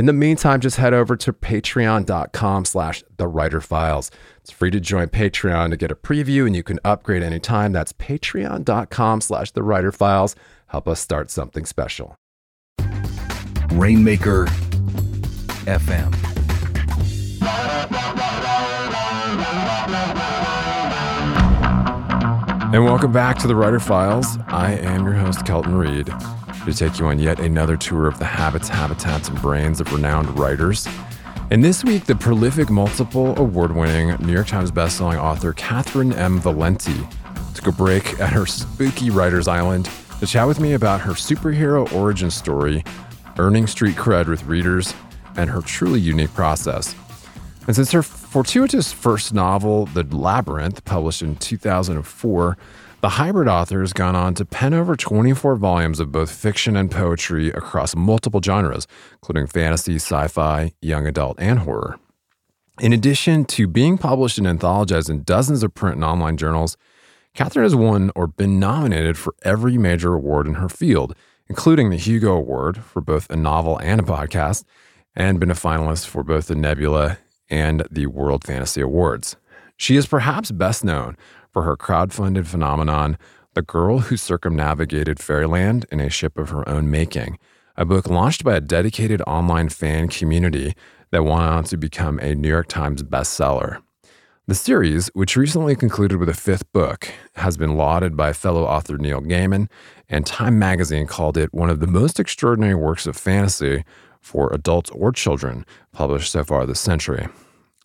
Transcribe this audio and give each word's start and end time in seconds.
In 0.00 0.06
the 0.06 0.14
meantime, 0.14 0.60
just 0.60 0.78
head 0.78 0.94
over 0.94 1.14
to 1.14 1.30
patreon.com 1.30 2.64
slash 2.64 3.04
the 3.18 3.28
writer 3.28 3.60
files. 3.60 4.10
It's 4.38 4.50
free 4.50 4.70
to 4.70 4.80
join 4.80 5.08
Patreon 5.08 5.68
to 5.68 5.76
get 5.76 5.90
a 5.92 5.94
preview 5.94 6.46
and 6.46 6.56
you 6.56 6.62
can 6.62 6.80
upgrade 6.86 7.22
anytime. 7.22 7.72
That's 7.72 7.92
patreon.com 7.92 9.20
slash 9.20 9.50
the 9.50 9.62
writer 9.62 9.92
files. 9.92 10.34
Help 10.68 10.88
us 10.88 11.00
start 11.00 11.30
something 11.30 11.66
special. 11.66 12.16
Rainmaker 13.72 14.46
FM. 15.66 16.14
And 22.72 22.84
welcome 22.86 23.12
back 23.12 23.36
to 23.40 23.46
the 23.46 23.54
Writer 23.54 23.80
Files. 23.80 24.38
I 24.48 24.76
am 24.76 25.04
your 25.04 25.12
host, 25.12 25.44
Kelton 25.44 25.74
Reid, 25.74 26.08
to 26.64 26.74
take 26.74 26.98
you 26.98 27.06
on 27.06 27.18
yet 27.18 27.40
another 27.40 27.76
tour 27.76 28.06
of 28.06 28.18
the 28.18 28.24
habits, 28.24 28.68
habitats, 28.68 29.28
and 29.28 29.40
brains 29.40 29.80
of 29.80 29.92
renowned 29.92 30.38
writers. 30.38 30.86
And 31.50 31.64
this 31.64 31.82
week, 31.82 32.04
the 32.04 32.14
prolific 32.14 32.70
multiple 32.70 33.36
award 33.38 33.74
winning 33.74 34.16
New 34.24 34.32
York 34.32 34.46
Times 34.46 34.70
bestselling 34.70 35.20
author 35.20 35.52
Catherynne 35.52 36.16
M. 36.16 36.40
Valente 36.40 37.12
took 37.54 37.66
a 37.66 37.72
break 37.72 38.20
at 38.20 38.32
her 38.32 38.46
spooky 38.46 39.10
writer's 39.10 39.48
island 39.48 39.90
to 40.20 40.26
chat 40.26 40.46
with 40.46 40.60
me 40.60 40.74
about 40.74 41.00
her 41.00 41.12
superhero 41.12 41.92
origin 41.92 42.30
story, 42.30 42.84
earning 43.38 43.66
street 43.66 43.96
cred 43.96 44.28
with 44.28 44.44
readers, 44.44 44.94
and 45.36 45.50
her 45.50 45.60
truly 45.60 45.98
unique 45.98 46.32
process. 46.34 46.94
And 47.66 47.74
since 47.74 47.90
her 47.92 48.02
fortuitous 48.02 48.92
first 48.92 49.32
novel, 49.34 49.86
The 49.86 50.04
Labyrinth, 50.04 50.84
published 50.84 51.22
in 51.22 51.36
2004, 51.36 52.56
the 53.00 53.10
hybrid 53.10 53.48
author 53.48 53.80
has 53.80 53.92
gone 53.92 54.14
on 54.14 54.34
to 54.34 54.44
pen 54.44 54.74
over 54.74 54.94
24 54.94 55.56
volumes 55.56 56.00
of 56.00 56.12
both 56.12 56.30
fiction 56.30 56.76
and 56.76 56.90
poetry 56.90 57.48
across 57.48 57.96
multiple 57.96 58.42
genres, 58.42 58.86
including 59.14 59.46
fantasy, 59.46 59.96
sci 59.96 60.28
fi, 60.28 60.72
young 60.82 61.06
adult, 61.06 61.40
and 61.40 61.60
horror. 61.60 61.98
In 62.80 62.92
addition 62.92 63.44
to 63.46 63.66
being 63.66 63.98
published 63.98 64.38
and 64.38 64.46
anthologized 64.46 65.08
in 65.10 65.22
dozens 65.22 65.62
of 65.62 65.74
print 65.74 65.96
and 65.96 66.04
online 66.04 66.36
journals, 66.36 66.76
Catherynne 67.34 67.62
has 67.62 67.74
won 67.74 68.10
or 68.14 68.26
been 68.26 68.58
nominated 68.58 69.16
for 69.16 69.34
every 69.42 69.78
major 69.78 70.14
award 70.14 70.46
in 70.46 70.54
her 70.54 70.68
field, 70.68 71.14
including 71.48 71.90
the 71.90 71.96
Hugo 71.96 72.34
Award 72.34 72.78
for 72.78 73.00
both 73.00 73.30
a 73.30 73.36
novel 73.36 73.78
and 73.78 74.00
a 74.00 74.04
podcast, 74.04 74.64
and 75.14 75.40
been 75.40 75.50
a 75.50 75.54
finalist 75.54 76.06
for 76.06 76.22
both 76.22 76.48
the 76.48 76.54
Nebula 76.54 77.18
and 77.48 77.86
the 77.90 78.06
World 78.06 78.44
Fantasy 78.44 78.80
Awards. 78.80 79.36
She 79.76 79.96
is 79.96 80.06
perhaps 80.06 80.50
best 80.50 80.84
known 80.84 81.16
for 81.52 81.62
her 81.62 81.76
crowd-funded 81.76 82.46
phenomenon, 82.46 83.18
The 83.54 83.62
Girl 83.62 83.98
Who 84.00 84.16
Circumnavigated 84.16 85.18
Fairyland 85.18 85.86
in 85.90 86.00
a 86.00 86.10
Ship 86.10 86.36
of 86.38 86.50
Her 86.50 86.68
Own 86.68 86.90
Making, 86.90 87.38
a 87.76 87.84
book 87.84 88.08
launched 88.08 88.44
by 88.44 88.56
a 88.56 88.60
dedicated 88.60 89.22
online 89.22 89.68
fan 89.68 90.08
community 90.08 90.74
that 91.10 91.24
went 91.24 91.40
on 91.40 91.64
to 91.64 91.76
become 91.76 92.18
a 92.18 92.34
New 92.34 92.48
York 92.48 92.68
Times 92.68 93.02
bestseller. 93.02 93.82
The 94.46 94.54
series, 94.54 95.08
which 95.14 95.36
recently 95.36 95.76
concluded 95.76 96.18
with 96.18 96.28
a 96.28 96.34
fifth 96.34 96.72
book, 96.72 97.08
has 97.36 97.56
been 97.56 97.76
lauded 97.76 98.16
by 98.16 98.32
fellow 98.32 98.64
author 98.64 98.98
Neil 98.98 99.20
Gaiman, 99.20 99.68
and 100.08 100.26
Time 100.26 100.58
magazine 100.58 101.06
called 101.06 101.36
it 101.36 101.54
one 101.54 101.70
of 101.70 101.78
the 101.78 101.86
most 101.86 102.18
extraordinary 102.18 102.74
works 102.74 103.06
of 103.06 103.16
fantasy 103.16 103.84
for 104.20 104.52
adults 104.52 104.90
or 104.90 105.12
children 105.12 105.64
published 105.92 106.32
so 106.32 106.42
far 106.42 106.66
this 106.66 106.80
century. 106.80 107.28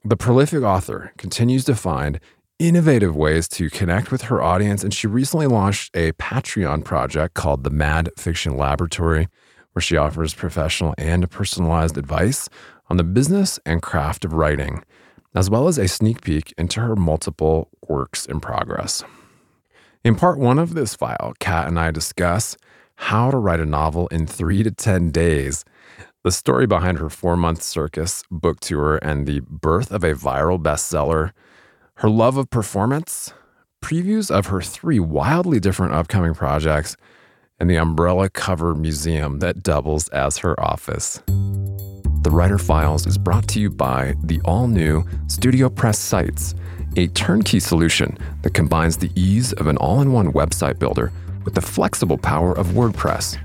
The 0.04 0.18
prolific 0.18 0.64
author 0.64 1.14
continues 1.18 1.66
to 1.66 1.76
find 1.76 2.20
innovative 2.60 3.16
ways 3.16 3.48
to 3.50 3.70
connect 3.70 4.12
with 4.12 4.24
her 4.24 4.42
audience, 4.42 4.84
and 4.84 4.94
she 4.94 5.08
recently 5.08 5.48
launched 5.48 5.96
a 5.96 6.14
Patreon 6.14 6.84
project 6.84 7.34
called 7.34 7.64
the 7.64 7.70
Mad 7.70 8.10
Fiction 8.18 8.56
Laboratory, 8.56 9.28
where 9.74 9.82
she 9.82 9.98
offers 9.98 10.34
professional 10.34 10.94
and 10.98 11.30
personalized 11.30 11.98
advice 11.98 12.50
on 12.90 12.98
the 12.98 13.04
business 13.04 13.60
and 13.66 13.82
craft 13.82 14.24
of 14.24 14.34
writing, 14.34 14.84
as 15.34 15.50
well 15.50 15.68
as 15.68 15.78
a 15.78 15.88
sneak 15.88 16.22
peek 16.22 16.54
into 16.58 16.80
her 16.80 16.96
multiple 16.96 17.70
works 17.88 18.26
in 18.26 18.40
progress. 18.40 19.04
In 20.04 20.16
part 20.16 20.38
one 20.38 20.60
of 20.60 20.76
this 20.76 20.96
file, 20.96 21.34
Cat 21.40 21.68
and 21.68 21.80
I 21.80 21.92
discuss 21.92 22.56
how 22.96 23.32
to 23.32 23.38
write 23.38 23.60
a 23.60 23.66
novel 23.66 24.08
in 24.08 24.28
three 24.28 24.64
to 24.64 24.72
10 24.72 25.12
days 25.12 25.66
the 26.24 26.32
story 26.32 26.66
behind 26.66 26.98
her 26.98 27.10
four 27.10 27.38
month 27.38 27.62
circus 27.62 28.24
book 28.32 28.60
tour 28.60 28.98
and 29.04 29.28
the 29.28 29.42
birth 29.42 29.92
of 29.92 30.04
a 30.04 30.16
viral 30.16 30.60
bestseller, 30.60 31.34
her 32.00 32.10
love 32.10 32.36
of 32.36 32.50
performance, 32.50 33.34
previews 33.82 34.30
of 34.30 34.48
her 34.48 34.62
three 34.62 35.00
wildly 35.00 35.62
different 35.62 35.94
upcoming 35.94 36.34
projects, 36.34 36.98
and 37.58 37.70
the 37.70 37.78
umbrella 37.78 38.30
cover 38.30 38.76
museum 38.76 39.40
that 39.40 39.64
doubles 39.64 40.10
as 40.10 40.40
her 40.40 40.60
office. 40.60 41.22
The 41.28 42.32
Writer 42.32 42.58
Files 42.58 43.08
is 43.08 43.18
brought 43.18 43.48
to 43.50 43.62
you 43.62 43.70
by 43.70 44.16
the 44.24 44.42
all 44.44 44.68
new 44.68 45.04
StudioPress 45.28 45.96
Sites, 45.96 46.54
a 46.98 47.08
turnkey 47.08 47.62
solution 47.62 48.18
that 48.42 48.54
combines 48.54 48.98
the 48.98 49.12
ease 49.16 49.54
of 49.54 49.68
an 49.68 49.78
all 49.78 50.02
in 50.02 50.12
one 50.12 50.34
website 50.34 50.80
builder 50.80 51.14
with 51.46 51.54
the 51.54 51.62
flexible 51.62 52.18
power 52.18 52.52
of 52.58 52.68
WordPress. 52.68 53.38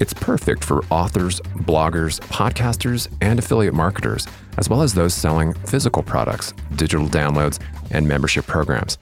It's 0.00 0.14
perfect 0.14 0.64
for 0.64 0.84
authors, 0.86 1.40
bloggers, 1.58 2.18
podcasters, 2.22 3.06
and 3.20 3.38
affiliate 3.38 3.74
marketers, 3.74 4.26
as 4.58 4.68
well 4.68 4.82
as 4.82 4.94
those 4.94 5.14
selling 5.14 5.52
physical 5.52 6.02
products, 6.02 6.52
digital 6.74 7.06
downloads, 7.06 7.60
and 7.92 8.08
membership 8.08 8.46
programs. 8.46 8.98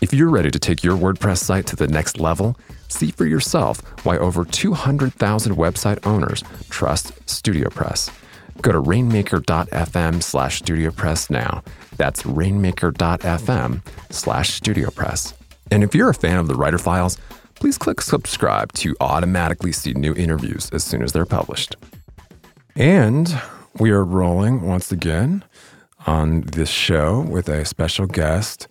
If 0.00 0.14
you're 0.14 0.30
ready 0.30 0.50
to 0.50 0.58
take 0.58 0.82
your 0.82 0.96
WordPress 0.96 1.38
site 1.38 1.66
to 1.66 1.76
the 1.76 1.86
next 1.86 2.18
level, 2.18 2.56
see 2.88 3.10
for 3.10 3.26
yourself 3.26 3.80
why 4.04 4.16
over 4.18 4.44
200,000 4.44 5.56
website 5.56 6.04
owners 6.06 6.42
trust 6.70 7.14
StudioPress. 7.26 8.10
Go 8.62 8.72
to 8.72 8.80
rainmaker.fm 8.80 10.22
slash 10.22 10.62
StudioPress 10.62 11.30
now. 11.30 11.62
That's 11.96 12.24
rainmaker.fm 12.24 13.82
slash 14.10 14.60
StudioPress. 14.60 15.34
And 15.70 15.84
if 15.84 15.94
you're 15.94 16.10
a 16.10 16.14
fan 16.14 16.38
of 16.38 16.48
the 16.48 16.54
Writer 16.54 16.78
Files, 16.78 17.18
please 17.54 17.76
click 17.78 18.00
subscribe 18.00 18.72
to 18.72 18.96
automatically 19.00 19.72
see 19.72 19.92
new 19.92 20.14
interviews 20.14 20.70
as 20.72 20.82
soon 20.82 21.02
as 21.02 21.12
they're 21.12 21.26
published. 21.26 21.76
And 22.74 23.40
we 23.78 23.90
are 23.90 24.04
rolling 24.04 24.62
once 24.62 24.90
again 24.90 25.44
on 26.06 26.42
this 26.42 26.70
show 26.70 27.20
with 27.20 27.48
a 27.48 27.64
special 27.64 28.06
guest. 28.06 28.68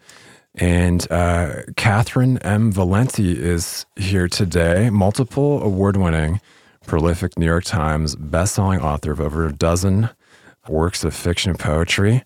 And 0.55 1.09
uh, 1.11 1.63
Catherynne 1.75 2.43
M. 2.43 2.73
Valente 2.73 3.35
is 3.35 3.85
here 3.95 4.27
today, 4.27 4.89
multiple 4.89 5.61
award 5.61 5.95
winning, 5.95 6.41
prolific 6.85 7.37
New 7.37 7.45
York 7.45 7.65
Times 7.65 8.15
bestselling 8.15 8.81
author 8.81 9.11
of 9.11 9.21
over 9.21 9.45
a 9.45 9.53
dozen 9.53 10.09
works 10.67 11.03
of 11.03 11.15
fiction 11.15 11.51
and 11.51 11.59
poetry. 11.59 12.23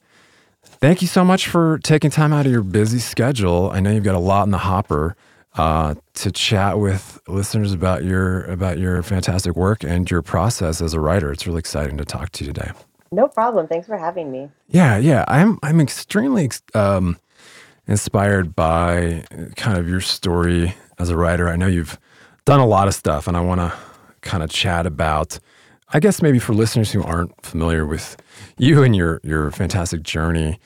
Thank 0.63 1.01
you 1.01 1.07
so 1.07 1.23
much 1.23 1.47
for 1.47 1.79
taking 1.79 2.11
time 2.11 2.33
out 2.33 2.45
of 2.45 2.51
your 2.51 2.63
busy 2.63 3.00
schedule. 3.00 3.69
I 3.71 3.79
know 3.79 3.91
you've 3.91 4.03
got 4.03 4.15
a 4.15 4.19
lot 4.19 4.44
in 4.44 4.51
the 4.51 4.57
hopper 4.57 5.15
uh, 5.55 5.95
to 6.15 6.31
chat 6.31 6.79
with 6.79 7.21
listeners 7.27 7.73
about 7.73 8.03
your 8.03 8.44
about 8.45 8.79
your 8.79 9.03
fantastic 9.03 9.55
work 9.55 9.83
and 9.83 10.09
your 10.09 10.21
process 10.21 10.81
as 10.81 10.94
a 10.94 11.00
writer. 11.00 11.31
It's 11.31 11.45
really 11.45 11.59
exciting 11.59 11.97
to 11.97 12.05
talk 12.05 12.31
to 12.31 12.45
you 12.45 12.51
today. 12.51 12.71
No 13.13 13.27
problem. 13.27 13.68
Thanks 13.68 13.88
for 13.88 13.98
having 13.98 14.31
me. 14.31 14.50
Yeah, 14.68 14.98
yeah. 14.98 15.24
I'm 15.27 15.60
I'm 15.62 15.80
extremely 15.80 16.50
um, 16.74 17.18
inspired 17.88 18.56
by 18.56 19.25
kind 19.56 19.77
of 19.77 19.88
your 19.88 20.01
story 20.01 20.74
as 20.98 21.10
a 21.10 21.18
writer. 21.18 21.48
I 21.48 21.56
know 21.56 21.68
you've 21.68 22.00
done 22.45 22.60
a 22.60 22.65
lot 22.65 22.88
of 22.88 22.95
stuff, 22.95 23.27
and 23.27 23.38
I 23.38 23.42
want 23.42 23.62
to 23.62 23.74
kind 24.21 24.44
of 24.44 24.50
chat 24.50 24.86
about. 24.86 25.39
I 25.95 26.00
guess 26.00 26.24
maybe 26.24 26.39
for 26.39 26.54
listeners 26.54 26.92
who 26.92 27.04
aren't 27.04 27.39
familiar 27.45 27.86
with 27.86 28.18
you 28.57 28.81
and 28.81 28.95
your 28.95 29.21
your 29.24 29.51
fantastic 29.51 30.01
journey 30.01 30.60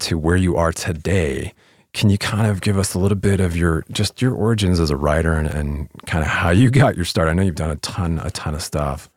to 0.00 0.18
where 0.18 0.36
you 0.36 0.56
are 0.56 0.72
today, 0.72 1.54
can 1.94 2.10
you 2.10 2.18
kind 2.18 2.46
of 2.46 2.60
give 2.60 2.76
us 2.76 2.92
a 2.92 2.98
little 2.98 3.16
bit 3.16 3.40
of 3.40 3.56
your 3.56 3.84
just 3.90 4.20
your 4.20 4.34
origins 4.34 4.78
as 4.80 4.90
a 4.90 4.96
writer 4.96 5.32
and, 5.32 5.48
and 5.48 5.88
kind 6.06 6.22
of 6.22 6.28
how 6.28 6.50
you 6.50 6.70
got 6.70 6.96
your 6.96 7.06
start? 7.06 7.28
I 7.28 7.32
know 7.32 7.42
you've 7.42 7.54
done 7.54 7.70
a 7.70 7.76
ton, 7.76 8.18
a 8.22 8.30
ton 8.30 8.54
of 8.54 8.62
stuff. 8.62 9.08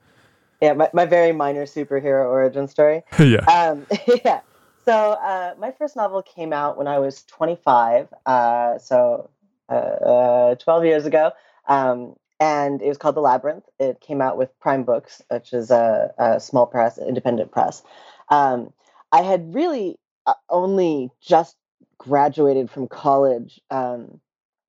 Yeah, 0.62 0.74
my, 0.74 0.90
my 0.94 1.06
very 1.06 1.32
minor 1.32 1.66
superhero 1.66 2.26
origin 2.26 2.68
story. 2.68 3.04
yeah. 3.20 3.46
Um, 3.46 3.86
yeah. 4.26 4.42
So 4.86 4.94
uh, 4.94 5.54
my 5.60 5.72
first 5.72 5.96
novel 5.96 6.22
came 6.22 6.54
out 6.54 6.78
when 6.78 6.88
I 6.88 7.00
was 7.00 7.24
25, 7.24 8.08
uh, 8.26 8.78
so 8.78 9.30
uh, 9.70 9.74
uh 9.74 10.56
12 10.56 10.86
years 10.86 11.06
ago, 11.06 11.32
um, 11.68 12.16
and 12.40 12.82
it 12.82 12.88
was 12.88 12.98
called 12.98 13.16
The 13.16 13.22
Labyrinth. 13.22 13.66
It 13.80 14.00
came 14.00 14.22
out 14.22 14.38
with 14.38 14.58
Prime 14.60 14.84
Books, 14.84 15.22
which 15.30 15.52
is 15.52 15.72
a, 15.72 16.14
a 16.18 16.40
small 16.40 16.66
press, 16.66 16.98
independent 16.98 17.52
press. 17.52 17.84
Um, 18.30 18.72
I 19.12 19.24
had 19.24 19.54
really 19.54 20.00
uh, 20.26 20.34
only 20.50 21.12
just 21.22 21.56
graduated 21.98 22.70
from 22.70 22.88
college 22.88 23.60
um, 23.70 24.22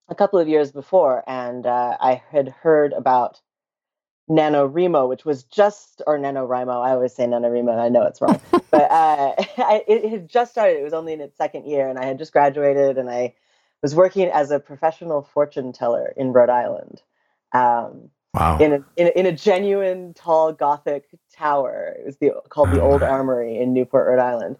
a 0.08 0.14
couple 0.14 0.38
of 0.38 0.48
years 0.48 0.72
before, 0.72 1.22
and 1.26 1.66
uh, 1.66 1.96
I 2.00 2.22
had 2.30 2.48
heard 2.48 2.92
about 2.92 3.40
NaNoWriMo, 4.28 5.08
which 5.08 5.24
was 5.24 5.44
just, 5.44 6.02
or 6.06 6.18
NaNoWriMo, 6.18 6.84
I 6.84 6.90
always 6.90 7.14
say 7.14 7.24
NaNoWriMo, 7.24 7.78
I 7.78 7.88
know 7.88 8.02
it's 8.04 8.20
wrong, 8.20 8.40
but 8.70 8.90
uh, 8.90 9.34
I, 9.58 9.84
it 9.88 10.08
had 10.10 10.28
just 10.28 10.52
started. 10.52 10.78
It 10.78 10.84
was 10.84 10.92
only 10.92 11.12
in 11.12 11.20
its 11.20 11.36
second 11.36 11.66
year, 11.66 11.88
and 11.88 11.98
I 11.98 12.04
had 12.04 12.18
just 12.18 12.32
graduated, 12.32 12.98
and 12.98 13.08
I 13.08 13.34
was 13.82 13.94
working 13.94 14.28
as 14.28 14.50
a 14.50 14.60
professional 14.60 15.22
fortune 15.22 15.72
teller 15.72 16.12
in 16.16 16.32
Rhode 16.32 16.50
Island. 16.50 17.02
Um, 17.52 18.10
wow. 18.34 18.58
In 18.58 18.72
a, 18.72 18.84
in 18.96 19.06
a, 19.06 19.10
in 19.18 19.26
a 19.26 19.32
genuine 19.32 20.12
tall 20.14 20.52
Gothic 20.52 21.06
tower. 21.34 21.96
It 21.98 22.04
was 22.04 22.16
the, 22.18 22.32
called 22.48 22.70
the 22.72 22.82
Old 22.82 23.02
Armory 23.02 23.58
in 23.58 23.72
Newport, 23.72 24.08
Rhode 24.08 24.22
Island. 24.22 24.56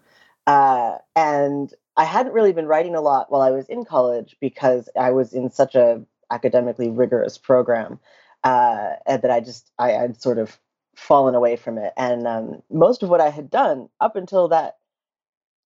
Uh, 0.47 0.97
and 1.15 1.71
I 1.95 2.05
hadn't 2.05 2.31
really 2.31 2.53
been 2.53 2.65
writing 2.65 2.95
a 2.95 3.01
lot 3.01 3.29
while 3.29 3.41
I 3.41 3.51
was 3.51 3.67
in 3.67 3.85
college 3.85 4.35
because 4.39 4.89
I 4.99 5.11
was 5.11 5.33
in 5.33 5.51
such 5.51 5.75
a 5.75 6.01
academically 6.31 6.89
rigorous 6.89 7.37
program 7.37 7.99
uh, 8.43 8.91
that 9.07 9.31
I 9.31 9.39
just 9.39 9.71
I 9.79 9.91
had 9.91 10.21
sort 10.21 10.37
of 10.37 10.59
fallen 10.95 11.35
away 11.35 11.55
from 11.55 11.77
it. 11.77 11.93
And 11.97 12.27
um, 12.27 12.61
most 12.69 13.03
of 13.03 13.09
what 13.09 13.21
I 13.21 13.29
had 13.29 13.49
done 13.49 13.89
up 13.99 14.15
until 14.15 14.49
that 14.49 14.77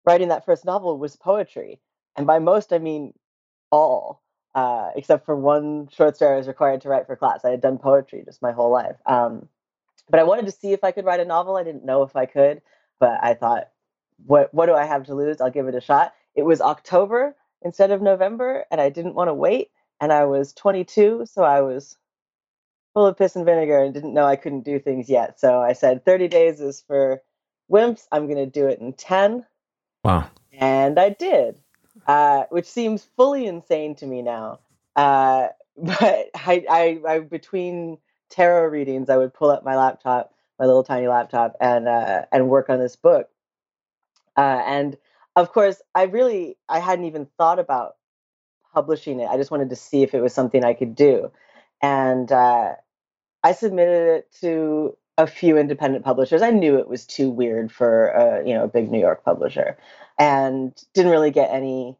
writing 0.04 0.28
that 0.28 0.44
first 0.44 0.64
novel 0.64 0.98
was 0.98 1.16
poetry, 1.16 1.80
and 2.16 2.26
by 2.26 2.38
most 2.38 2.72
I 2.72 2.78
mean 2.78 3.14
all, 3.70 4.22
uh, 4.54 4.90
except 4.96 5.24
for 5.26 5.36
one 5.36 5.88
short 5.88 6.16
story 6.16 6.34
I 6.34 6.38
was 6.38 6.48
required 6.48 6.82
to 6.82 6.88
write 6.88 7.06
for 7.06 7.16
class. 7.16 7.44
I 7.44 7.50
had 7.50 7.60
done 7.60 7.78
poetry 7.78 8.22
just 8.24 8.42
my 8.42 8.52
whole 8.52 8.70
life. 8.70 8.96
Um, 9.06 9.48
but 10.10 10.20
I 10.20 10.24
wanted 10.24 10.46
to 10.46 10.52
see 10.52 10.72
if 10.72 10.84
I 10.84 10.92
could 10.92 11.04
write 11.04 11.20
a 11.20 11.24
novel. 11.24 11.56
I 11.56 11.62
didn't 11.64 11.84
know 11.84 12.02
if 12.02 12.16
I 12.16 12.26
could, 12.26 12.62
but 13.00 13.18
I 13.22 13.34
thought, 13.34 13.68
what 14.26 14.52
what 14.52 14.66
do 14.66 14.74
I 14.74 14.84
have 14.84 15.06
to 15.06 15.14
lose? 15.14 15.40
I'll 15.40 15.50
give 15.50 15.68
it 15.68 15.74
a 15.74 15.80
shot. 15.80 16.14
It 16.34 16.42
was 16.42 16.60
October 16.60 17.36
instead 17.62 17.90
of 17.90 18.02
November, 18.02 18.64
and 18.70 18.80
I 18.80 18.90
didn't 18.90 19.14
want 19.14 19.28
to 19.28 19.34
wait. 19.34 19.70
And 20.00 20.12
I 20.12 20.24
was 20.24 20.52
22, 20.54 21.26
so 21.26 21.44
I 21.44 21.60
was 21.60 21.96
full 22.94 23.06
of 23.06 23.16
piss 23.16 23.36
and 23.36 23.44
vinegar 23.44 23.82
and 23.82 23.94
didn't 23.94 24.14
know 24.14 24.24
I 24.24 24.36
couldn't 24.36 24.64
do 24.64 24.78
things 24.78 25.08
yet. 25.08 25.40
So 25.40 25.60
I 25.60 25.72
said 25.72 26.04
30 26.04 26.28
days 26.28 26.60
is 26.60 26.82
for 26.86 27.22
wimps. 27.70 28.06
I'm 28.12 28.26
going 28.26 28.38
to 28.38 28.46
do 28.46 28.68
it 28.68 28.80
in 28.80 28.92
10. 28.92 29.46
Wow. 30.04 30.28
And 30.52 30.98
I 30.98 31.10
did, 31.10 31.58
uh, 32.06 32.44
which 32.50 32.66
seems 32.66 33.06
fully 33.16 33.46
insane 33.46 33.94
to 33.96 34.06
me 34.06 34.22
now. 34.22 34.60
Uh, 34.94 35.48
but 35.76 36.30
I, 36.34 36.64
I, 36.68 37.00
I, 37.08 37.18
between 37.20 37.98
tarot 38.28 38.66
readings, 38.68 39.08
I 39.08 39.16
would 39.16 39.32
pull 39.32 39.50
up 39.50 39.64
my 39.64 39.76
laptop, 39.76 40.34
my 40.58 40.66
little 40.66 40.84
tiny 40.84 41.08
laptop, 41.08 41.56
and 41.60 41.88
uh, 41.88 42.26
and 42.30 42.48
work 42.48 42.68
on 42.68 42.78
this 42.78 42.94
book. 42.94 43.30
Uh, 44.36 44.62
and 44.66 44.98
of 45.34 45.52
course, 45.52 45.80
I 45.94 46.04
really 46.04 46.58
I 46.68 46.78
hadn't 46.78 47.06
even 47.06 47.26
thought 47.38 47.58
about 47.58 47.96
publishing 48.74 49.20
it. 49.20 49.28
I 49.28 49.38
just 49.38 49.50
wanted 49.50 49.70
to 49.70 49.76
see 49.76 50.02
if 50.02 50.12
it 50.12 50.20
was 50.20 50.34
something 50.34 50.62
I 50.62 50.74
could 50.74 50.94
do 50.94 51.30
and 51.82 52.30
uh, 52.30 52.74
I 53.42 53.52
submitted 53.52 54.16
it 54.16 54.32
to 54.40 54.96
a 55.18 55.26
few 55.26 55.58
independent 55.58 56.04
publishers. 56.04 56.42
I 56.42 56.50
knew 56.50 56.78
it 56.78 56.88
was 56.88 57.06
too 57.06 57.30
weird 57.30 57.70
for 57.72 58.08
a 58.08 58.46
you 58.46 58.54
know 58.54 58.64
a 58.64 58.68
big 58.68 58.90
New 58.90 59.00
York 59.00 59.24
publisher, 59.24 59.76
and 60.18 60.72
didn't 60.94 61.12
really 61.12 61.30
get 61.30 61.50
any. 61.50 61.96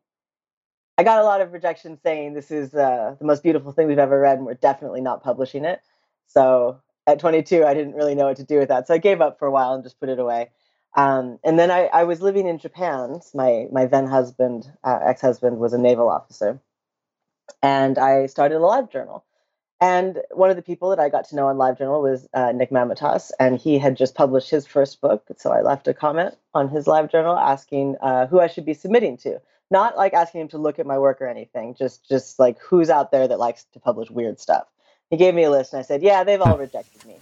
I 0.99 1.05
got 1.05 1.19
a 1.21 1.25
lot 1.25 1.41
of 1.41 1.53
rejection 1.53 1.99
saying 2.03 2.35
this 2.35 2.51
is 2.51 2.75
uh, 2.75 3.17
the 3.19 3.25
most 3.25 3.43
beautiful 3.43 3.73
thing 3.73 3.89
we've 3.89 3.99
ever 3.99 4.21
read, 4.21 4.39
and 4.39 4.47
we're 4.47 4.55
definitely 4.55 5.01
not 5.01 5.23
publishing 5.23 5.65
it. 5.65 5.81
So 6.27 6.81
at 7.07 7.19
22, 7.19 7.65
I 7.65 7.75
didn't 7.75 7.95
really 7.95 8.15
know 8.15 8.27
what 8.27 8.37
to 8.37 8.45
do 8.45 8.59
with 8.59 8.69
that, 8.69 8.87
so 8.87 8.95
I 8.95 8.99
gave 8.99 9.21
up 9.21 9.39
for 9.39 9.47
a 9.47 9.51
while 9.51 9.75
and 9.75 9.83
just 9.83 10.01
put 10.01 10.09
it 10.09 10.19
away. 10.19 10.51
Um, 10.95 11.39
and 11.43 11.59
then 11.59 11.71
I, 11.71 11.87
I, 11.87 12.05
was 12.05 12.21
living 12.21 12.47
in 12.47 12.59
Japan. 12.59 13.21
My 13.35 13.67
my 13.73 13.87
then 13.87 14.07
husband, 14.07 14.71
uh, 14.85 14.99
ex 15.03 15.23
husband, 15.23 15.59
was 15.59 15.73
a 15.73 15.79
naval 15.79 16.11
officer, 16.11 16.61
and 17.63 17.99
I 17.99 18.27
started 18.27 18.57
a 18.57 18.67
live 18.67 18.91
journal 18.91 19.25
and 19.83 20.21
one 20.31 20.49
of 20.49 20.55
the 20.55 20.63
people 20.63 20.91
that 20.91 21.01
I 21.01 21.09
got 21.09 21.29
to 21.31 21.35
know 21.35 21.49
on 21.49 21.57
LiveJournal 21.57 22.01
was 22.01 22.29
uh, 22.35 22.53
Nick 22.53 22.71
Mamatas, 22.71 23.33
and 23.41 23.59
he 23.59 23.79
had 23.79 23.97
just 23.97 24.15
published 24.15 24.49
his 24.49 24.65
first 24.65 25.01
book. 25.01 25.27
So 25.37 25.51
I 25.51 25.63
left 25.63 25.89
a 25.89 25.93
comment 25.93 26.37
on 26.55 26.69
his 26.69 26.85
LiveJournal 26.85 27.37
asking 27.37 27.97
uh, 28.01 28.29
who 28.29 28.39
I 28.39 28.47
should 28.47 28.65
be 28.65 28.75
submitting 28.75 29.17
to. 29.19 29.41
Not 29.73 29.97
like 29.97 30.15
asking 30.15 30.43
him 30.43 30.49
to 30.51 30.59
look 30.59 30.79
at 30.79 30.87
my 30.87 31.01
work 31.01 31.21
or 31.21 31.27
anything, 31.27 31.75
just 31.75 32.09
just 32.09 32.39
like 32.39 32.61
who's 32.61 32.91
out 32.91 33.11
there 33.11 33.27
that 33.27 33.41
likes 33.41 33.65
to 33.73 33.81
publish 33.81 34.09
weird 34.09 34.39
stuff. 34.39 34.69
He 35.11 35.17
gave 35.17 35.35
me 35.35 35.43
a 35.43 35.51
list, 35.51 35.73
and 35.73 35.81
I 35.81 35.83
said, 35.83 36.01
"Yeah, 36.01 36.23
they've 36.23 36.41
all 36.41 36.59
rejected 36.59 37.05
me, 37.05 37.19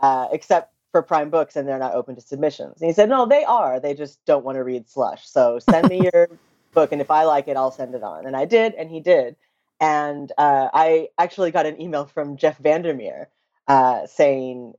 uh, 0.00 0.26
except 0.32 0.74
for 0.90 1.02
Prime 1.02 1.30
Books, 1.30 1.54
and 1.54 1.68
they're 1.68 1.78
not 1.78 1.94
open 1.94 2.16
to 2.16 2.20
submissions." 2.20 2.80
And 2.80 2.88
he 2.88 2.94
said, 2.94 3.10
"No, 3.10 3.26
they 3.26 3.44
are. 3.44 3.78
They 3.78 3.94
just 3.94 4.18
don't 4.24 4.44
want 4.44 4.56
to 4.56 4.64
read 4.64 4.88
slush. 4.88 5.28
So 5.28 5.60
send 5.60 5.88
me 5.88 6.10
your 6.12 6.30
book, 6.74 6.90
and 6.90 7.00
if 7.00 7.12
I 7.12 7.24
like 7.24 7.46
it, 7.46 7.56
I'll 7.56 7.70
send 7.70 7.94
it 7.94 8.02
on." 8.02 8.26
And 8.26 8.36
I 8.36 8.44
did, 8.44 8.74
and 8.74 8.90
he 8.90 8.98
did 8.98 9.36
and 9.80 10.30
uh, 10.38 10.68
I 10.72 11.08
actually 11.18 11.50
got 11.50 11.66
an 11.66 11.80
email 11.80 12.06
from 12.06 12.36
Jeff 12.36 12.60
VanderMeer 12.62 13.26
uh, 13.68 14.06
saying, 14.06 14.74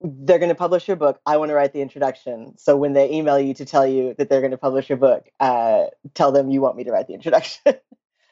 they're 0.00 0.38
going 0.38 0.50
to 0.50 0.54
publish 0.54 0.86
your 0.86 0.96
book. 0.96 1.20
I 1.24 1.38
want 1.38 1.48
to 1.48 1.54
write 1.54 1.72
the 1.72 1.80
introduction. 1.80 2.54
So 2.58 2.76
when 2.76 2.92
they 2.92 3.10
email 3.10 3.38
you 3.38 3.54
to 3.54 3.64
tell 3.64 3.86
you 3.86 4.14
that 4.18 4.28
they're 4.28 4.40
going 4.40 4.50
to 4.50 4.58
publish 4.58 4.88
your 4.88 4.98
book, 4.98 5.26
uh, 5.40 5.86
tell 6.14 6.32
them 6.32 6.50
you 6.50 6.60
want 6.60 6.76
me 6.76 6.84
to 6.84 6.92
write 6.92 7.08
the 7.08 7.14
introduction. 7.14 7.74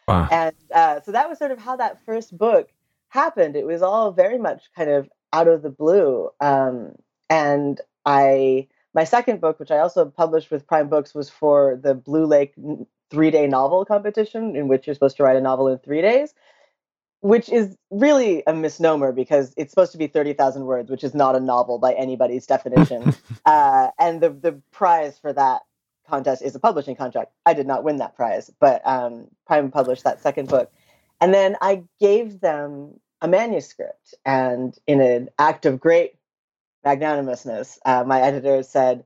Wow. 0.06 0.28
and 0.30 0.54
uh, 0.74 1.00
so 1.00 1.12
that 1.12 1.30
was 1.30 1.38
sort 1.38 1.50
of 1.50 1.58
how 1.58 1.76
that 1.76 2.04
first 2.04 2.36
book 2.36 2.68
happened. 3.08 3.56
It 3.56 3.64
was 3.64 3.80
all 3.80 4.12
very 4.12 4.38
much 4.38 4.64
kind 4.76 4.90
of 4.90 5.08
out 5.32 5.48
of 5.48 5.62
the 5.62 5.70
blue. 5.70 6.28
Um, 6.40 6.92
and 7.30 7.80
I, 8.04 8.68
my 8.92 9.04
second 9.04 9.40
book, 9.40 9.58
which 9.58 9.70
I 9.70 9.78
also 9.78 10.04
published 10.04 10.50
with 10.50 10.66
Prime 10.66 10.88
Books, 10.88 11.14
was 11.14 11.30
for 11.30 11.80
the 11.82 11.94
Blue 11.94 12.26
Lake 12.26 12.52
three 13.10 13.30
day 13.30 13.46
novel 13.46 13.84
competition 13.84 14.56
in 14.56 14.68
which 14.68 14.86
you're 14.86 14.94
supposed 14.94 15.16
to 15.18 15.22
write 15.22 15.36
a 15.36 15.40
novel 15.40 15.68
in 15.68 15.78
three 15.78 16.02
days, 16.02 16.34
which 17.20 17.48
is 17.48 17.76
really 17.90 18.42
a 18.46 18.54
misnomer 18.54 19.12
because 19.12 19.54
it's 19.56 19.70
supposed 19.70 19.92
to 19.92 19.98
be 19.98 20.06
30,000 20.06 20.64
words, 20.64 20.90
which 20.90 21.04
is 21.04 21.14
not 21.14 21.36
a 21.36 21.40
novel 21.40 21.78
by 21.78 21.92
anybody's 21.94 22.46
definition. 22.46 23.14
uh, 23.46 23.88
and 23.98 24.20
the, 24.20 24.30
the 24.30 24.60
prize 24.72 25.18
for 25.18 25.32
that 25.32 25.62
contest 26.08 26.42
is 26.42 26.54
a 26.54 26.60
publishing 26.60 26.96
contract. 26.96 27.32
I 27.46 27.54
did 27.54 27.66
not 27.66 27.84
win 27.84 27.96
that 27.96 28.16
prize, 28.16 28.50
but 28.60 28.82
um, 28.84 29.28
Prime 29.46 29.70
published 29.70 30.04
that 30.04 30.20
second 30.20 30.48
book. 30.48 30.70
And 31.20 31.32
then 31.32 31.56
I 31.60 31.84
gave 32.00 32.40
them 32.40 33.00
a 33.20 33.28
manuscript. 33.28 34.14
And 34.24 34.76
in 34.86 35.00
an 35.00 35.30
act 35.38 35.64
of 35.64 35.80
great 35.80 36.16
magnanimousness, 36.84 37.78
uh, 37.86 38.04
my 38.04 38.20
editor 38.20 38.62
said, 38.62 39.04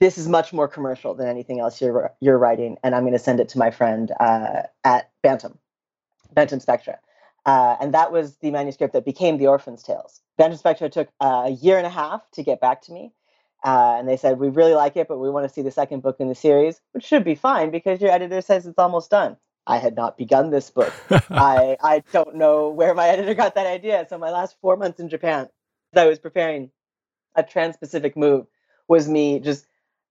this 0.00 0.18
is 0.18 0.28
much 0.28 0.52
more 0.52 0.68
commercial 0.68 1.14
than 1.14 1.26
anything 1.26 1.60
else 1.60 1.80
you're 1.80 2.12
you're 2.20 2.38
writing, 2.38 2.76
and 2.82 2.94
I'm 2.94 3.02
going 3.02 3.12
to 3.12 3.18
send 3.18 3.40
it 3.40 3.48
to 3.50 3.58
my 3.58 3.70
friend 3.70 4.12
uh, 4.20 4.62
at 4.84 5.10
Bantam, 5.22 5.58
Bantam 6.32 6.60
Spectra, 6.60 6.98
uh, 7.46 7.76
and 7.80 7.94
that 7.94 8.12
was 8.12 8.36
the 8.36 8.50
manuscript 8.50 8.92
that 8.92 9.04
became 9.04 9.38
The 9.38 9.48
Orphan's 9.48 9.82
Tales. 9.82 10.20
Bantam 10.36 10.58
Spectra 10.58 10.88
took 10.88 11.08
uh, 11.20 11.44
a 11.46 11.50
year 11.50 11.78
and 11.78 11.86
a 11.86 11.90
half 11.90 12.28
to 12.32 12.42
get 12.42 12.60
back 12.60 12.82
to 12.82 12.92
me, 12.92 13.12
uh, 13.64 13.96
and 13.98 14.08
they 14.08 14.16
said 14.16 14.38
we 14.38 14.48
really 14.48 14.74
like 14.74 14.96
it, 14.96 15.08
but 15.08 15.18
we 15.18 15.30
want 15.30 15.46
to 15.48 15.52
see 15.52 15.62
the 15.62 15.70
second 15.70 16.02
book 16.02 16.16
in 16.20 16.28
the 16.28 16.34
series, 16.34 16.80
which 16.92 17.04
should 17.04 17.24
be 17.24 17.34
fine 17.34 17.70
because 17.70 18.00
your 18.00 18.10
editor 18.12 18.40
says 18.40 18.66
it's 18.66 18.78
almost 18.78 19.10
done. 19.10 19.36
I 19.66 19.78
had 19.78 19.96
not 19.96 20.16
begun 20.16 20.50
this 20.50 20.70
book. 20.70 20.92
I 21.30 21.76
I 21.82 22.02
don't 22.12 22.36
know 22.36 22.70
where 22.70 22.94
my 22.94 23.08
editor 23.08 23.34
got 23.34 23.56
that 23.56 23.66
idea. 23.66 24.06
So 24.08 24.16
my 24.16 24.30
last 24.30 24.56
four 24.60 24.76
months 24.76 25.00
in 25.00 25.08
Japan, 25.08 25.48
as 25.92 26.02
I 26.02 26.06
was 26.06 26.18
preparing 26.18 26.70
a 27.34 27.42
trans-Pacific 27.42 28.16
move, 28.16 28.46
was 28.88 29.08
me 29.08 29.40
just 29.40 29.66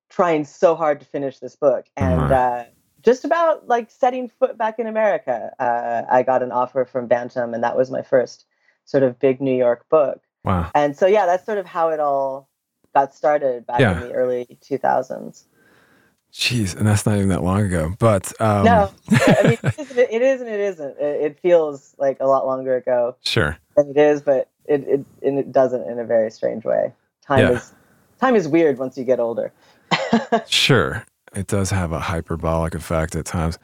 trying 0.09 0.45
so 0.45 0.75
hard 0.75 0.99
to 0.99 1.05
finish 1.05 1.39
this 1.39 1.55
book 1.55 1.85
and 1.97 2.31
uh, 2.31 2.63
just 3.01 3.25
about 3.25 3.67
like 3.67 3.89
setting 3.91 4.29
foot 4.29 4.57
back 4.57 4.79
in 4.79 4.87
america 4.87 5.51
uh, 5.59 6.03
i 6.11 6.23
got 6.23 6.41
an 6.43 6.51
offer 6.51 6.85
from 6.85 7.07
bantam 7.07 7.53
and 7.53 7.63
that 7.63 7.75
was 7.77 7.91
my 7.91 8.01
first 8.01 8.45
sort 8.85 9.03
of 9.03 9.19
big 9.19 9.41
new 9.41 9.55
york 9.55 9.87
book 9.89 10.21
wow 10.43 10.69
and 10.75 10.95
so 10.97 11.05
yeah 11.07 11.25
that's 11.25 11.45
sort 11.45 11.57
of 11.57 11.65
how 11.65 11.89
it 11.89 11.99
all 11.99 12.47
got 12.95 13.13
started 13.13 13.65
back 13.67 13.81
Yeah. 13.81 13.93
in 14.01 14.07
the 14.07 14.13
early 14.13 14.45
2000s 14.61 15.43
Jeez, 16.33 16.75
and 16.75 16.85
that's 16.85 17.05
not 17.05 17.15
even 17.15 17.29
that 17.29 17.41
long 17.41 17.61
ago. 17.61 17.95
But 17.97 18.31
um, 18.41 18.65
no 18.65 18.91
i 19.11 19.43
mean 19.43 19.57
it 19.63 19.79
is, 19.79 19.91
it 19.97 20.21
is 20.21 20.41
and 20.41 20.49
it 20.49 20.59
isn't 20.59 20.97
it, 20.99 21.21
it 21.21 21.39
feels 21.39 21.95
like 21.97 22.17
a 22.19 22.27
lot 22.27 22.45
longer 22.45 22.75
ago 22.75 23.15
sure. 23.23 23.57
than 23.75 23.89
it 23.89 23.97
is 23.97 24.21
but 24.21 24.49
it, 24.65 24.81
it 24.87 25.05
and 25.23 25.39
it 25.39 25.51
doesn't 25.51 25.89
in 25.89 25.99
a 25.99 26.03
very 26.03 26.29
strange 26.29 26.63
way 26.65 26.93
time 27.25 27.39
Yeah. 27.39 27.51
is 27.51 27.73
time 28.19 28.35
is 28.35 28.47
weird 28.47 28.77
once 28.77 28.97
you 28.97 29.03
get 29.03 29.19
older 29.19 29.51
Sure. 30.47 31.05
it 31.35 31.47
does 31.47 31.69
have 31.69 31.91
a 31.91 31.99
hyperbolic 31.99 32.75
effect 32.75 33.15
at 33.15 33.25
times 33.25 33.59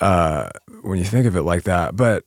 uh, 0.00 0.50
when 0.82 0.98
you 0.98 1.04
think 1.04 1.26
of 1.26 1.36
it 1.36 1.42
like 1.42 1.62
that. 1.64 1.96
But 1.96 2.24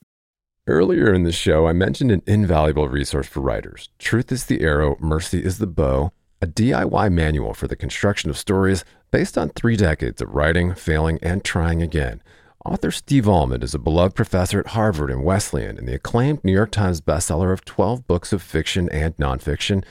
earlier 0.68 1.14
in 1.14 1.24
the 1.24 1.32
show, 1.32 1.68
I 1.68 1.74
mentioned 1.74 2.12
an 2.12 2.24
invaluable 2.26 2.88
resource 2.88 3.28
for 3.28 3.42
writers 3.42 3.90
Truth 4.00 4.32
is 4.32 4.46
the 4.46 4.62
Arrow, 4.62 4.96
Mercy 5.00 5.44
is 5.44 5.58
the 5.58 5.68
Bow, 5.68 6.12
a 6.42 6.48
DIY 6.48 7.12
manual 7.12 7.54
for 7.54 7.68
the 7.68 7.76
construction 7.76 8.30
of 8.30 8.38
stories 8.38 8.86
based 9.12 9.38
on 9.38 9.50
three 9.50 9.76
decades 9.76 10.22
of 10.22 10.34
writing, 10.34 10.74
failing, 10.74 11.20
and 11.22 11.44
trying 11.44 11.82
again. 11.82 12.22
Author 12.66 12.92
Steve 12.92 13.28
Almond 13.28 13.64
is 13.64 13.74
a 13.74 13.80
beloved 13.80 14.16
professor 14.16 14.60
at 14.60 14.68
Harvard 14.68 15.10
and 15.10 15.24
Wesleyan 15.24 15.78
and 15.78 15.88
the 15.88 15.96
acclaimed 15.96 16.44
New 16.44 16.52
York 16.52 16.72
Times 16.72 17.02
bestseller 17.02 17.54
of 17.54 17.64
12 17.64 18.06
books 18.06 18.34
of 18.34 18.42
fiction 18.42 18.90
and 18.90 19.16
nonfiction. 19.18 19.84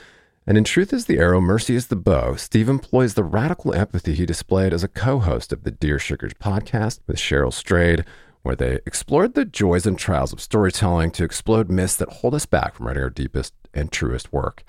And 0.49 0.57
in 0.57 0.63
Truth 0.63 0.93
is 0.93 1.05
the 1.05 1.19
Arrow, 1.19 1.39
Mercy 1.39 1.75
is 1.75 1.87
the 1.87 1.95
Bow, 1.95 2.35
Steve 2.35 2.69
employs 2.69 3.13
the 3.13 3.23
radical 3.23 3.71
empathy 3.71 4.15
he 4.15 4.25
displayed 4.25 4.73
as 4.73 4.83
a 4.83 4.87
co 4.87 5.19
host 5.19 5.53
of 5.53 5.63
the 5.63 5.69
Dear 5.69 5.99
Sugars 5.99 6.33
podcast 6.33 7.01
with 7.05 7.17
Cheryl 7.17 7.53
Strayed, 7.53 8.03
where 8.41 8.55
they 8.55 8.79
explored 8.87 9.35
the 9.35 9.45
joys 9.45 9.85
and 9.85 9.95
trials 9.95 10.33
of 10.33 10.41
storytelling 10.41 11.11
to 11.11 11.23
explode 11.23 11.69
myths 11.69 11.95
that 11.97 12.09
hold 12.09 12.33
us 12.33 12.47
back 12.47 12.73
from 12.73 12.87
writing 12.87 13.03
our 13.03 13.11
deepest 13.11 13.53
and 13.75 13.91
truest 13.91 14.33
work. 14.33 14.63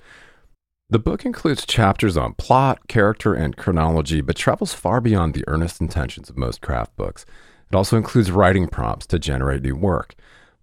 The 0.91 0.99
book 0.99 1.25
includes 1.25 1.65
chapters 1.65 2.15
on 2.15 2.35
plot, 2.35 2.87
character, 2.87 3.33
and 3.33 3.57
chronology, 3.57 4.21
but 4.21 4.35
travels 4.35 4.75
far 4.75 5.01
beyond 5.01 5.33
the 5.33 5.45
earnest 5.47 5.81
intentions 5.81 6.29
of 6.29 6.37
most 6.37 6.61
craft 6.61 6.95
books. 6.95 7.25
It 7.71 7.75
also 7.75 7.97
includes 7.97 8.29
writing 8.29 8.67
prompts 8.67 9.07
to 9.07 9.17
generate 9.17 9.63
new 9.63 9.75
work. 9.75 10.13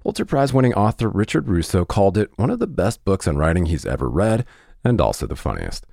Pulitzer 0.00 0.24
Prize 0.24 0.52
winning 0.52 0.74
author 0.74 1.08
Richard 1.08 1.48
Russo 1.48 1.84
called 1.84 2.16
it 2.16 2.30
one 2.36 2.50
of 2.50 2.60
the 2.60 2.68
best 2.68 3.04
books 3.04 3.26
on 3.26 3.36
writing 3.36 3.66
he's 3.66 3.84
ever 3.84 4.08
read, 4.08 4.46
and 4.84 5.00
also 5.00 5.26
the 5.26 5.36
funniest. 5.36 5.86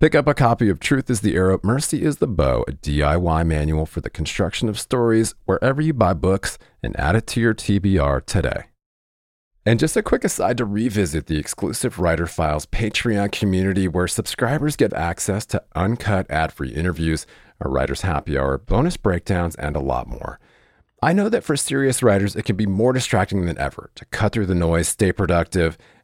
Pick 0.00 0.14
up 0.14 0.28
a 0.28 0.34
copy 0.34 0.68
of 0.68 0.78
Truth 0.78 1.10
is 1.10 1.22
the 1.22 1.34
Arrow, 1.34 1.58
Mercy 1.62 2.04
is 2.04 2.18
the 2.18 2.28
Bow, 2.28 2.64
a 2.68 2.72
DIY 2.72 3.46
manual 3.46 3.84
for 3.84 4.00
the 4.00 4.10
construction 4.10 4.68
of 4.68 4.78
stories, 4.78 5.34
wherever 5.44 5.82
you 5.82 5.92
buy 5.92 6.14
books, 6.14 6.56
and 6.82 6.98
add 6.98 7.16
it 7.16 7.26
to 7.28 7.40
your 7.40 7.52
TBR 7.52 8.24
today. 8.24 8.66
And 9.66 9.80
just 9.80 9.96
a 9.96 10.02
quick 10.02 10.24
aside 10.24 10.56
to 10.58 10.64
revisit 10.64 11.26
the 11.26 11.38
exclusive 11.38 11.98
Writer 11.98 12.26
Files 12.26 12.64
Patreon 12.66 13.32
community 13.32 13.88
where 13.88 14.08
subscribers 14.08 14.76
get 14.76 14.92
access 14.94 15.44
to 15.46 15.62
uncut 15.74 16.30
ad 16.30 16.52
free 16.52 16.70
interviews 16.70 17.26
a 17.60 17.68
writer's 17.68 18.02
happy 18.02 18.38
hour, 18.38 18.58
bonus 18.58 18.96
breakdowns, 18.96 19.54
and 19.56 19.76
a 19.76 19.80
lot 19.80 20.06
more. 20.06 20.38
I 21.02 21.12
know 21.12 21.28
that 21.28 21.44
for 21.44 21.56
serious 21.56 22.02
writers, 22.02 22.34
it 22.34 22.44
can 22.44 22.56
be 22.56 22.66
more 22.66 22.92
distracting 22.92 23.46
than 23.46 23.58
ever 23.58 23.90
to 23.94 24.04
cut 24.06 24.32
through 24.32 24.46
the 24.46 24.54
noise, 24.54 24.88
stay 24.88 25.12
productive, 25.12 25.78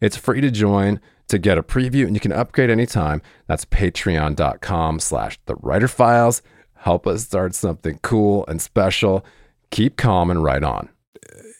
It's 0.00 0.16
free 0.16 0.40
to 0.40 0.50
join 0.50 1.00
to 1.28 1.38
get 1.38 1.58
a 1.58 1.62
preview 1.62 2.06
and 2.06 2.14
you 2.14 2.20
can 2.20 2.32
upgrade 2.32 2.70
anytime. 2.70 3.22
That's 3.46 3.64
patreon.com 3.64 5.00
slash 5.00 5.38
the 5.46 5.56
writer 5.56 5.88
files. 5.88 6.42
Help 6.74 7.06
us 7.06 7.24
start 7.24 7.54
something 7.54 7.98
cool 8.02 8.44
and 8.46 8.62
special. 8.62 9.24
Keep 9.70 9.96
calm 9.96 10.30
and 10.30 10.42
write 10.42 10.62
on. 10.62 10.88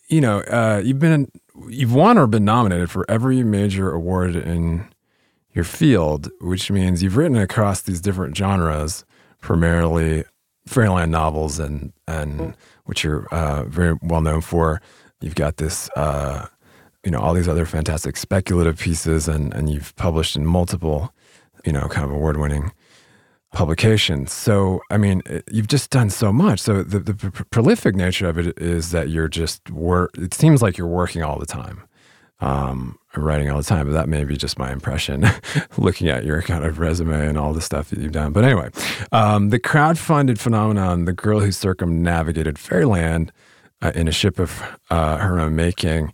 You 0.09 0.21
know, 0.21 0.41
uh, 0.43 0.83
you've 0.85 1.01
been 1.01 1.31
you've 1.69 1.95
won 1.95 2.19
or 2.19 2.27
been 2.27 2.45
nominated 2.45 2.91
for 2.91 3.05
every 3.09 3.43
major 3.43 3.91
award 3.91 4.37
in 4.37 4.87
your 5.53 5.65
field, 5.65 6.31
which 6.41 6.71
means 6.71 7.03
you've 7.03 7.17
written 7.17 7.37
across 7.37 7.81
these 7.81 8.01
different 8.01 8.37
genres, 8.37 9.05
primarily 9.41 10.25
Fairyland 10.67 11.11
novels, 11.11 11.59
and 11.59 11.93
and 12.07 12.41
mm-hmm. 12.41 12.51
which 12.85 13.03
you're 13.03 13.27
uh, 13.33 13.65
very 13.65 13.97
well 14.03 14.21
known 14.21 14.43
for. 14.43 14.81
You've 15.21 15.35
got 15.35 15.57
this, 15.57 15.89
uh, 15.97 16.47
you 17.07 17.13
know, 17.13 17.21
all 17.21 17.35
these 17.35 17.47
other 17.47 17.65
fantastic 17.65 18.17
speculative 18.17 18.81
pieces, 18.81 19.29
and 19.29 19.55
and 19.55 19.71
you've 19.71 19.95
published 19.95 20.35
in 20.35 20.45
multiple, 20.45 21.15
you 21.65 21.71
know, 21.71 21.87
kind 21.89 22.05
of 22.05 22.11
award 22.11 22.37
winning 22.37 22.73
publications. 23.53 24.33
So, 24.33 24.81
I 24.91 24.99
mean, 24.99 25.23
you've 25.51 25.69
just 25.69 25.91
done 25.91 26.11
so 26.11 26.33
much. 26.33 26.59
So, 26.59 26.83
the, 26.83 26.99
the 26.99 27.15
pr- 27.15 27.45
prolific 27.45 27.95
nature 27.95 28.29
of 28.29 28.39
it 28.39 28.59
is 28.59 28.91
that 28.91 29.09
you're 29.09 29.29
just 29.29 29.71
work. 29.71 30.19
It 30.19 30.35
seems 30.35 30.63
like 30.63 30.77
you're 30.77 30.89
working 30.89 31.23
all 31.23 31.39
the 31.39 31.47
time. 31.47 31.83
Um, 32.41 32.99
writing 33.17 33.51
all 33.51 33.57
the 33.57 33.65
time, 33.65 33.87
but 33.87 33.95
that 33.95 34.11
may 34.11 34.25
be 34.25 34.37
just 34.37 34.59
my 34.59 34.71
impression 34.71 35.25
looking 35.79 36.09
at 36.09 36.27
your 36.27 36.43
kind 36.43 36.65
of 36.65 36.79
resume 36.79 37.27
and 37.27 37.39
all 37.39 37.55
the 37.55 37.63
stuff 37.63 37.89
that 37.89 37.99
you've 37.99 38.13
done. 38.13 38.33
But 38.33 38.45
anyway, 38.45 38.69
um, 39.11 39.49
the 39.49 39.59
crowd-funded 39.59 40.39
phenomenon, 40.39 41.07
The 41.07 41.15
Girl 41.15 41.41
Who 41.41 41.51
Circumnavigated 41.51 42.59
Fairyland 42.59 43.33
uh, 43.81 43.93
in 43.95 44.07
a 44.07 44.13
Ship 44.13 44.39
of 44.39 44.63
uh, 44.91 45.17
Her 45.17 45.41
Own 45.41 45.57
Making, 45.57 46.13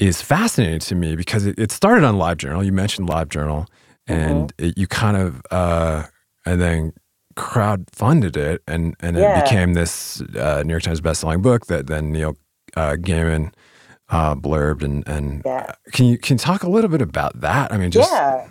is 0.00 0.22
fascinating 0.22 0.80
to 0.80 0.94
me 0.94 1.14
because 1.14 1.46
it, 1.46 1.58
it 1.58 1.70
started 1.70 2.04
on 2.04 2.16
LiveJournal. 2.16 2.64
You 2.64 2.72
mentioned 2.72 3.08
LiveJournal, 3.08 3.66
and 4.06 4.54
mm-hmm. 4.56 4.66
it, 4.66 4.78
you 4.78 4.86
kind 4.86 5.16
of, 5.16 5.42
uh, 5.50 6.04
and 6.44 6.60
then 6.60 6.92
crowdfunded 7.36 8.36
it, 8.36 8.62
and, 8.66 8.96
and 9.00 9.16
yeah. 9.16 9.38
it 9.38 9.44
became 9.44 9.74
this 9.74 10.20
uh, 10.36 10.62
New 10.64 10.72
York 10.72 10.82
Times 10.82 11.00
bestselling 11.00 11.42
book 11.42 11.66
that 11.66 11.86
then 11.86 12.10
Neil 12.12 12.36
uh, 12.76 12.96
Gaiman– 12.98 13.52
uh, 14.10 14.34
blurbed 14.34 14.82
and 14.82 15.06
and 15.06 15.42
yeah. 15.44 15.72
can 15.92 16.06
you 16.06 16.18
can 16.18 16.34
you 16.34 16.38
talk 16.38 16.62
a 16.62 16.68
little 16.68 16.90
bit 16.90 17.00
about 17.02 17.40
that? 17.40 17.72
I 17.72 17.78
mean, 17.78 17.90
just 17.90 18.10
yeah. 18.10 18.48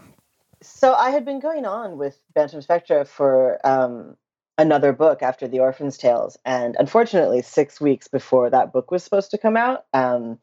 So 0.61 0.93
I 0.93 1.09
had 1.11 1.25
been 1.25 1.39
going 1.39 1.65
on 1.65 1.97
with 1.97 2.19
Bantam 2.33 2.61
Spectra 2.61 3.05
for 3.05 3.65
um, 3.65 4.15
another 4.57 4.91
book 4.91 5.21
after 5.21 5.47
The 5.47 5.59
Orphan's 5.59 5.97
Tales, 5.97 6.37
and 6.45 6.75
unfortunately, 6.79 7.41
six 7.41 7.79
weeks 7.79 8.07
before 8.07 8.49
that 8.49 8.73
book 8.73 8.91
was 8.91 9.03
supposed 9.03 9.31
to 9.31 9.37
come 9.37 9.57
out, 9.57 9.85
um, 9.93 10.39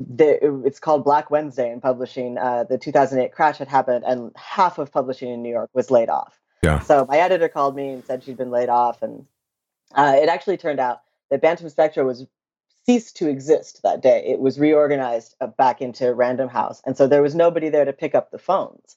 the, 0.00 0.62
it's 0.64 0.80
called 0.80 1.04
Black 1.04 1.30
Wednesday 1.30 1.70
in 1.70 1.80
publishing. 1.80 2.38
Uh, 2.38 2.64
the 2.64 2.78
2008 2.78 3.32
crash 3.32 3.58
had 3.58 3.68
happened, 3.68 4.04
and 4.06 4.32
half 4.36 4.78
of 4.78 4.90
publishing 4.90 5.30
in 5.30 5.42
New 5.42 5.50
York 5.50 5.70
was 5.72 5.90
laid 5.90 6.08
off. 6.08 6.40
Yeah. 6.62 6.80
So 6.80 7.06
my 7.08 7.18
editor 7.18 7.48
called 7.48 7.76
me 7.76 7.90
and 7.90 8.04
said 8.04 8.22
she'd 8.22 8.36
been 8.36 8.50
laid 8.50 8.68
off, 8.68 9.02
and 9.02 9.26
uh, 9.94 10.16
it 10.16 10.28
actually 10.28 10.56
turned 10.56 10.80
out 10.80 11.02
that 11.30 11.42
Bantam 11.42 11.68
Spectra 11.68 12.04
was 12.04 12.26
ceased 12.86 13.16
to 13.18 13.28
exist 13.28 13.80
that 13.82 14.02
day. 14.02 14.24
It 14.26 14.40
was 14.40 14.58
reorganized 14.58 15.36
uh, 15.40 15.48
back 15.48 15.80
into 15.80 16.12
Random 16.14 16.48
House. 16.48 16.82
And 16.86 16.96
so 16.96 17.06
there 17.06 17.22
was 17.22 17.34
nobody 17.34 17.68
there 17.68 17.84
to 17.84 17.92
pick 17.92 18.14
up 18.14 18.30
the 18.30 18.38
phones. 18.38 18.96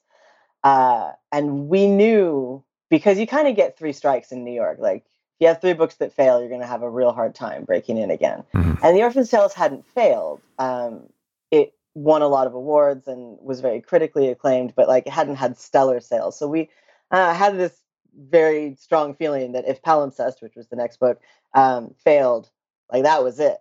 Uh, 0.63 1.11
and 1.31 1.67
we 1.67 1.87
knew 1.87 2.63
because 2.89 3.19
you 3.19 3.27
kind 3.27 3.47
of 3.47 3.55
get 3.55 3.77
three 3.77 3.91
strikes 3.91 4.31
in 4.31 4.43
New 4.43 4.53
York. 4.53 4.77
Like, 4.79 5.05
you 5.39 5.47
have 5.47 5.61
three 5.61 5.73
books 5.73 5.95
that 5.95 6.13
fail, 6.13 6.39
you're 6.39 6.49
going 6.49 6.61
to 6.61 6.67
have 6.67 6.83
a 6.83 6.89
real 6.89 7.11
hard 7.11 7.35
time 7.35 7.65
breaking 7.65 7.97
in 7.97 8.11
again. 8.11 8.43
Mm-hmm. 8.53 8.83
And 8.83 8.95
The 8.95 9.01
Orphan's 9.03 9.29
Tales 9.29 9.53
hadn't 9.53 9.85
failed. 9.87 10.41
Um, 10.59 11.09
it 11.51 11.73
won 11.95 12.21
a 12.21 12.27
lot 12.27 12.47
of 12.47 12.53
awards 12.53 13.07
and 13.07 13.37
was 13.41 13.61
very 13.61 13.81
critically 13.81 14.29
acclaimed, 14.29 14.73
but 14.75 14.87
like 14.87 15.05
it 15.07 15.13
hadn't 15.13 15.35
had 15.35 15.57
stellar 15.57 15.99
sales. 15.99 16.37
So 16.37 16.47
we 16.47 16.69
uh, 17.11 17.33
had 17.33 17.57
this 17.57 17.77
very 18.15 18.75
strong 18.79 19.15
feeling 19.15 19.53
that 19.53 19.67
if 19.67 19.81
Palimpsest, 19.81 20.41
which 20.41 20.55
was 20.55 20.67
the 20.67 20.75
next 20.75 20.99
book, 20.99 21.21
um, 21.53 21.93
failed, 22.03 22.49
like 22.91 23.03
that 23.03 23.23
was 23.23 23.39
it. 23.39 23.57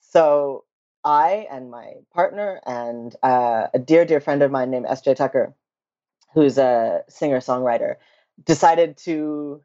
So 0.00 0.64
I 1.04 1.46
and 1.50 1.70
my 1.70 1.94
partner 2.12 2.60
and 2.66 3.14
uh, 3.22 3.68
a 3.74 3.78
dear, 3.78 4.04
dear 4.04 4.20
friend 4.20 4.42
of 4.42 4.50
mine 4.50 4.70
named 4.70 4.86
S.J. 4.86 5.14
Tucker, 5.14 5.54
who's 6.34 6.58
a 6.58 7.02
singer 7.08 7.40
songwriter, 7.40 7.96
decided 8.44 8.96
to 8.98 9.62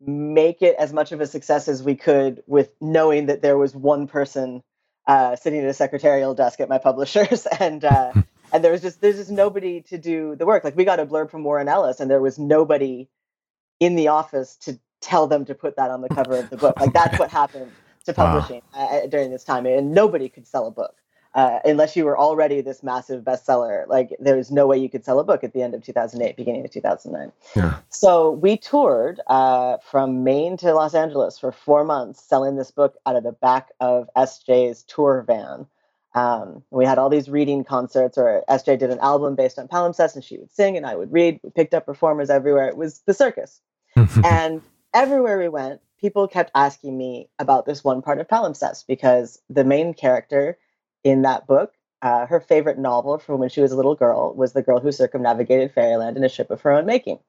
make 0.00 0.62
it 0.62 0.76
as 0.78 0.92
much 0.92 1.12
of 1.12 1.20
a 1.20 1.26
success 1.26 1.68
as 1.68 1.82
we 1.82 1.94
could 1.94 2.42
with 2.46 2.70
knowing 2.80 3.26
that 3.26 3.42
there 3.42 3.56
was 3.56 3.74
one 3.74 4.06
person 4.06 4.62
uh, 5.06 5.36
sitting 5.36 5.60
at 5.60 5.68
a 5.68 5.74
secretarial 5.74 6.34
desk 6.34 6.60
at 6.60 6.68
my 6.68 6.78
publishers 6.88 7.46
and 7.46 7.84
uh, 7.84 8.12
and 8.52 8.64
there 8.64 8.72
was 8.72 8.82
just 8.82 9.00
there's 9.00 9.16
just 9.16 9.30
nobody 9.30 9.80
to 9.82 9.98
do 9.98 10.36
the 10.36 10.46
work. 10.46 10.64
Like 10.64 10.76
we 10.76 10.84
got 10.84 11.00
a 11.00 11.06
blurb 11.06 11.30
from 11.30 11.44
warren 11.44 11.68
ellis 11.68 12.00
and 12.00 12.10
there 12.10 12.20
was 12.20 12.38
nobody 12.38 13.08
in 13.80 13.96
the 13.96 14.08
office 14.08 14.56
to 14.56 14.78
tell 15.00 15.26
them 15.26 15.44
to 15.44 15.54
put 15.54 15.76
that 15.76 15.90
on 15.90 16.00
the 16.00 16.08
cover 16.08 16.36
of 16.36 16.50
the 16.50 16.56
book. 16.56 16.78
Like 16.80 16.92
that's 16.92 17.18
what 17.18 17.30
happened 17.30 17.70
to 18.04 18.12
publishing 18.12 18.62
wow. 18.74 19.00
uh, 19.04 19.06
during 19.06 19.30
this 19.30 19.44
time, 19.44 19.66
and 19.66 19.92
nobody 19.92 20.28
could 20.28 20.46
sell 20.46 20.66
a 20.66 20.70
book 20.70 20.96
uh, 21.36 21.60
unless 21.66 21.94
you 21.94 22.06
were 22.06 22.18
already 22.18 22.62
this 22.62 22.82
massive 22.82 23.22
bestseller. 23.22 23.86
Like 23.88 24.16
there 24.18 24.36
was 24.36 24.50
no 24.50 24.66
way 24.66 24.78
you 24.78 24.88
could 24.88 25.04
sell 25.04 25.20
a 25.20 25.24
book 25.24 25.44
at 25.44 25.52
the 25.52 25.62
end 25.62 25.74
of 25.74 25.84
2008, 25.84 26.34
beginning 26.34 26.64
of 26.64 26.70
2009. 26.70 27.30
Yeah. 27.54 27.78
So 27.90 28.30
we 28.30 28.56
toured 28.56 29.20
uh, 29.26 29.76
from 29.78 30.24
Maine 30.24 30.56
to 30.56 30.72
Los 30.72 30.94
Angeles 30.94 31.38
for 31.38 31.52
four 31.52 31.84
months, 31.84 32.22
selling 32.22 32.56
this 32.56 32.70
book 32.70 32.96
out 33.04 33.16
of 33.16 33.22
the 33.22 33.32
back 33.32 33.68
of 33.80 34.08
SJ's 34.16 34.82
tour 34.84 35.22
van. 35.26 35.66
Um, 36.14 36.62
we 36.70 36.86
had 36.86 36.96
all 36.96 37.10
these 37.10 37.28
reading 37.28 37.64
concerts, 37.64 38.16
or 38.16 38.42
SJ 38.48 38.78
did 38.78 38.90
an 38.90 39.00
album 39.00 39.34
based 39.34 39.58
on 39.58 39.68
palimpsest, 39.68 40.14
and 40.14 40.24
she 40.24 40.38
would 40.38 40.50
sing, 40.50 40.78
and 40.78 40.86
I 40.86 40.96
would 40.96 41.12
read. 41.12 41.38
We 41.42 41.50
picked 41.50 41.74
up 41.74 41.84
performers 41.84 42.30
everywhere. 42.30 42.66
It 42.68 42.78
was 42.78 43.00
the 43.00 43.12
circus, 43.12 43.60
and 44.24 44.62
everywhere 44.94 45.38
we 45.38 45.50
went, 45.50 45.82
people 46.00 46.26
kept 46.26 46.50
asking 46.54 46.96
me 46.96 47.28
about 47.38 47.66
this 47.66 47.84
one 47.84 48.00
part 48.00 48.18
of 48.18 48.28
palimpsest 48.28 48.86
because 48.86 49.38
the 49.50 49.64
main 49.64 49.92
character 49.92 50.56
in 51.06 51.22
that 51.22 51.46
book, 51.46 51.72
uh, 52.02 52.26
her 52.26 52.40
favorite 52.40 52.78
novel 52.78 53.18
from 53.18 53.38
when 53.38 53.48
she 53.48 53.60
was 53.60 53.70
a 53.70 53.76
little 53.76 53.94
girl 53.94 54.34
was 54.34 54.52
The 54.52 54.62
Girl 54.62 54.80
Who 54.80 54.90
Circumnavigated 54.90 55.72
Fairyland 55.72 56.16
in 56.16 56.24
a 56.24 56.28
Ship 56.28 56.50
of 56.50 56.60
Her 56.62 56.72
Own 56.72 56.84
Making. 56.84 57.20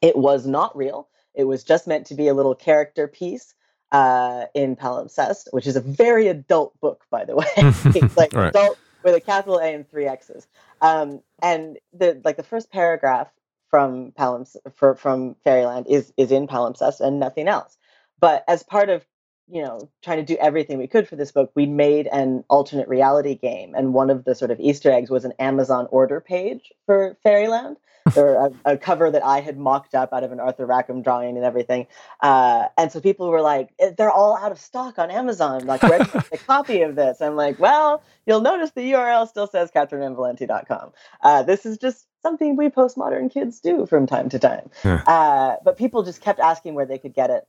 It 0.00 0.16
was 0.16 0.46
not 0.46 0.74
real. 0.74 1.08
It 1.34 1.44
was 1.44 1.64
just 1.64 1.86
meant 1.86 2.06
to 2.06 2.14
be 2.14 2.28
a 2.28 2.34
little 2.34 2.54
character 2.54 3.06
piece 3.06 3.54
uh, 3.92 4.46
in 4.54 4.74
Palimpsest, 4.74 5.48
which 5.50 5.66
is 5.66 5.76
a 5.76 5.82
very 5.82 6.28
adult 6.28 6.80
book, 6.80 7.04
by 7.10 7.26
the 7.26 7.36
way. 7.36 7.46
it's 7.56 8.16
like 8.16 8.32
Right. 8.32 8.48
adult 8.48 8.78
with 9.02 9.14
a 9.14 9.20
capital 9.20 9.58
A 9.58 9.74
and 9.74 9.88
three 9.88 10.06
X's. 10.06 10.46
Um, 10.80 11.20
and 11.42 11.76
the 11.92 12.22
like 12.24 12.38
the 12.38 12.42
first 12.42 12.72
paragraph 12.72 13.28
from 13.68 14.12
Palimps 14.12 14.56
for, 14.76 14.94
from 14.94 15.36
Fairyland 15.44 15.88
is 15.90 16.10
is 16.16 16.32
in 16.32 16.46
Palimpsest 16.46 17.00
and 17.00 17.20
nothing 17.20 17.48
else. 17.48 17.76
But 18.18 18.44
as 18.48 18.62
part 18.62 18.88
of 18.88 19.04
you 19.48 19.62
know 19.62 19.88
trying 20.02 20.18
to 20.18 20.24
do 20.24 20.38
everything 20.40 20.78
we 20.78 20.86
could 20.86 21.08
for 21.08 21.16
this 21.16 21.32
book, 21.32 21.52
we 21.54 21.66
made 21.66 22.06
an 22.08 22.44
alternate 22.48 22.88
reality 22.88 23.34
game, 23.34 23.74
and 23.74 23.94
one 23.94 24.10
of 24.10 24.24
the 24.24 24.34
sort 24.34 24.50
of 24.50 24.60
Easter 24.60 24.90
eggs 24.90 25.10
was 25.10 25.24
an 25.24 25.32
Amazon 25.38 25.86
order 25.90 26.20
page 26.20 26.72
for 26.86 27.16
Fairyland. 27.22 27.76
or 28.16 28.52
a, 28.66 28.72
a 28.72 28.76
cover 28.76 29.10
that 29.10 29.24
I 29.24 29.40
had 29.40 29.56
mocked 29.56 29.94
up 29.94 30.12
out 30.12 30.24
of 30.24 30.30
an 30.30 30.38
Arthur 30.38 30.66
Rackham 30.66 31.00
drawing 31.00 31.36
and 31.36 31.44
everything. 31.44 31.86
Uh, 32.20 32.66
and 32.76 32.92
so 32.92 33.00
people 33.00 33.30
were 33.30 33.40
like, 33.40 33.70
"Eh, 33.78 33.92
they're 33.96 34.10
all 34.10 34.36
out 34.36 34.52
of 34.52 34.58
stock 34.58 34.98
on 34.98 35.10
Amazon. 35.10 35.64
Like, 35.64 35.82
where 35.82 36.04
can 36.04 36.22
a 36.30 36.36
copy 36.46 36.82
of 36.82 36.96
this? 36.96 37.22
I'm 37.22 37.34
like, 37.34 37.58
well, 37.58 38.02
you'll 38.26 38.42
notice 38.42 38.72
the 38.72 38.92
URL 38.92 39.26
still 39.26 39.46
says 39.46 39.70
catherynnevalente.com. 39.74 40.92
Uh, 41.22 41.42
this 41.44 41.64
is 41.64 41.78
just 41.78 42.06
something 42.20 42.56
we 42.56 42.68
postmodern 42.68 43.30
kids 43.30 43.60
do 43.60 43.86
from 43.86 44.06
time 44.06 44.28
to 44.30 44.38
time. 44.38 44.70
Yeah. 44.84 45.02
Uh, 45.06 45.56
but 45.64 45.78
people 45.78 46.02
just 46.02 46.20
kept 46.20 46.40
asking 46.40 46.74
where 46.74 46.86
they 46.86 46.98
could 46.98 47.14
get 47.14 47.30
it. 47.30 47.46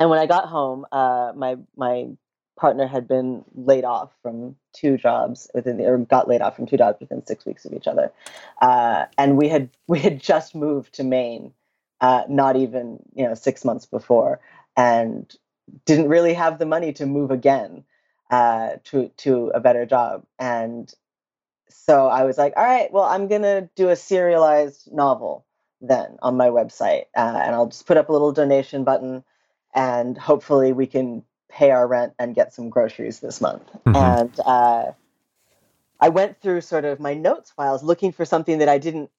And 0.00 0.10
when 0.10 0.20
I 0.20 0.26
got 0.26 0.46
home, 0.48 0.86
uh, 0.92 1.32
my 1.36 1.58
my 1.76 2.08
partner 2.58 2.88
had 2.88 3.08
been 3.08 3.44
laid 3.54 3.84
off 3.84 4.12
from 4.22 4.56
two 4.74 4.98
jobs 4.98 5.50
within 5.54 5.78
the, 5.78 5.86
or 5.86 5.98
got 5.98 6.28
laid 6.28 6.42
off 6.42 6.56
from 6.56 6.66
two 6.66 6.78
jobs 6.78 7.00
within 7.00 7.26
six 7.26 7.46
weeks 7.46 7.66
of 7.66 7.74
each 7.74 7.88
other, 7.88 8.12
uh, 8.62 9.06
and 9.18 9.38
we 9.38 9.48
had 9.50 9.70
we 9.88 10.00
had 10.00 10.20
just 10.22 10.54
moved 10.56 10.94
to 10.96 11.04
Maine, 11.04 11.54
uh, 12.02 12.24
not 12.30 12.56
even 12.56 13.00
you 13.14 13.26
know 13.26 13.34
six 13.34 13.64
months 13.64 13.86
before, 13.86 14.40
and 14.76 15.34
didn't 15.86 16.08
really 16.10 16.34
have 16.34 16.60
the 16.60 16.66
money 16.66 16.94
to 16.94 17.06
move 17.06 17.32
again 17.32 17.84
uh, 18.30 18.72
to 18.86 19.10
to 19.18 19.52
a 19.54 19.60
better 19.60 19.86
job, 19.86 20.24
and 20.38 20.92
so 21.70 22.08
I 22.08 22.24
was 22.24 22.38
like, 22.38 22.54
all 22.56 22.64
right, 22.64 22.92
well, 22.92 23.04
I'm 23.04 23.28
gonna 23.28 23.70
do 23.76 23.90
a 23.90 23.96
serialized 23.96 24.92
novel 24.92 25.46
then 25.82 26.18
on 26.22 26.36
my 26.36 26.48
website, 26.48 27.06
uh, 27.16 27.40
and 27.44 27.54
I'll 27.54 27.68
just 27.68 27.86
put 27.86 27.98
up 27.98 28.08
a 28.10 28.12
little 28.12 28.32
donation 28.32 28.84
button, 28.84 29.24
and 29.74 30.16
hopefully 30.16 30.72
we 30.72 30.86
can 30.86 31.22
pay 31.48 31.70
our 31.70 31.86
rent 31.86 32.14
and 32.18 32.34
get 32.34 32.52
some 32.54 32.70
groceries 32.70 33.20
this 33.20 33.40
month. 33.40 33.62
Mhm. 33.84 33.96
And 33.96 34.40
uh, 34.44 34.92
I 36.00 36.08
went 36.08 36.40
through 36.40 36.60
sort 36.62 36.84
of 36.84 37.00
my 37.00 37.14
notes 37.14 37.50
files 37.50 37.82
looking 37.82 38.12
for 38.12 38.24
something 38.24 38.58
that 38.58 38.68
I 38.68 38.78
didn't 38.78 39.10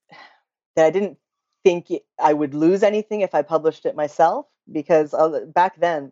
that 0.76 0.86
I 0.86 0.90
didn't 0.90 1.18
think 1.64 1.92
I 2.18 2.34
would 2.34 2.54
lose 2.54 2.84
anything 2.84 3.22
if 3.22 3.36
I 3.36 3.42
published 3.42 3.86
it 3.86 3.96
myself 3.96 4.48
because 4.72 5.14
uh, 5.14 5.46
back 5.54 5.80
then, 5.80 6.12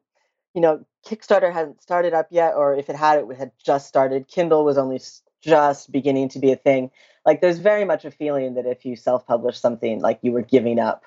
you 0.54 0.62
know, 0.62 0.86
Kickstarter 1.08 1.52
hadn't 1.52 1.82
started 1.82 2.14
up 2.14 2.28
yet, 2.30 2.56
or 2.56 2.76
if 2.76 2.90
it 2.90 2.96
had, 2.96 3.20
it 3.20 3.38
had 3.38 3.52
just 3.64 3.88
started. 3.88 4.28
Kindle 4.28 4.66
was 4.66 4.78
only 4.78 5.02
just 5.42 5.92
beginning 5.92 6.30
to 6.30 6.40
be 6.40 6.52
a 6.52 6.56
thing. 6.56 6.92
Like, 7.26 7.42
there's 7.42 7.60
very 7.60 7.86
much 7.86 8.06
a 8.06 8.12
feeling 8.12 8.56
that 8.56 8.66
if 8.66 8.86
you 8.86 8.96
self-publish 8.96 9.58
something, 9.58 10.02
like 10.02 10.20
you 10.22 10.32
were 10.32 10.42
giving 10.42 10.80
up 10.80 11.04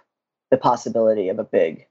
the 0.50 0.56
possibility 0.56 1.28
of 1.28 1.38
a 1.38 1.44
big 1.44 1.86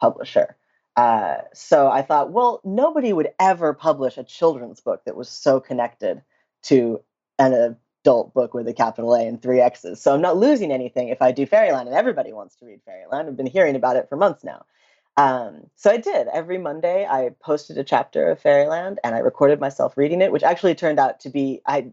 publisher. 0.00 0.56
Uh, 0.96 1.38
so 1.54 1.90
I 1.90 2.02
thought, 2.02 2.32
well, 2.32 2.60
nobody 2.64 3.12
would 3.12 3.30
ever 3.40 3.74
publish 3.74 4.18
a 4.18 4.24
children's 4.24 4.80
book 4.80 5.02
that 5.06 5.16
was 5.16 5.28
so 5.28 5.60
connected 5.60 6.22
to 6.64 7.02
an 7.40 7.76
adult 8.04 8.34
book 8.34 8.54
with 8.54 8.68
a 8.68 8.74
capital 8.74 9.14
A 9.14 9.26
and 9.26 9.42
three 9.42 9.60
X's. 9.60 10.02
So 10.02 10.14
I'm 10.14 10.22
not 10.22 10.38
losing 10.38 10.72
anything 10.72 11.08
if 11.08 11.22
I 11.22 11.32
do 11.32 11.46
Fairyland, 11.46 11.88
and 11.88 11.98
everybody 11.98 12.32
wants 12.32 12.56
to 12.56 12.66
read 12.66 12.82
Fairyland. 12.86 13.28
I've 13.28 13.38
been 13.38 13.46
hearing 13.46 13.76
about 13.76 13.96
it 13.96 14.08
for 14.08 14.16
months 14.16 14.44
now. 14.44 14.66
Um, 15.16 15.64
so 15.76 15.90
I 15.90 15.98
did. 15.98 16.28
Every 16.28 16.58
Monday, 16.58 17.06
I 17.06 17.30
posted 17.42 17.78
a 17.78 17.84
chapter 17.84 18.30
of 18.30 18.40
Fairyland, 18.40 19.00
and 19.04 19.14
I 19.14 19.20
recorded 19.20 19.60
myself 19.60 19.96
reading 19.96 20.22
it, 20.22 20.32
which 20.32 20.44
actually 20.44 20.76
turned 20.76 21.00
out 21.00 21.20
to 21.22 21.30
be 21.30 21.62
I. 21.66 21.92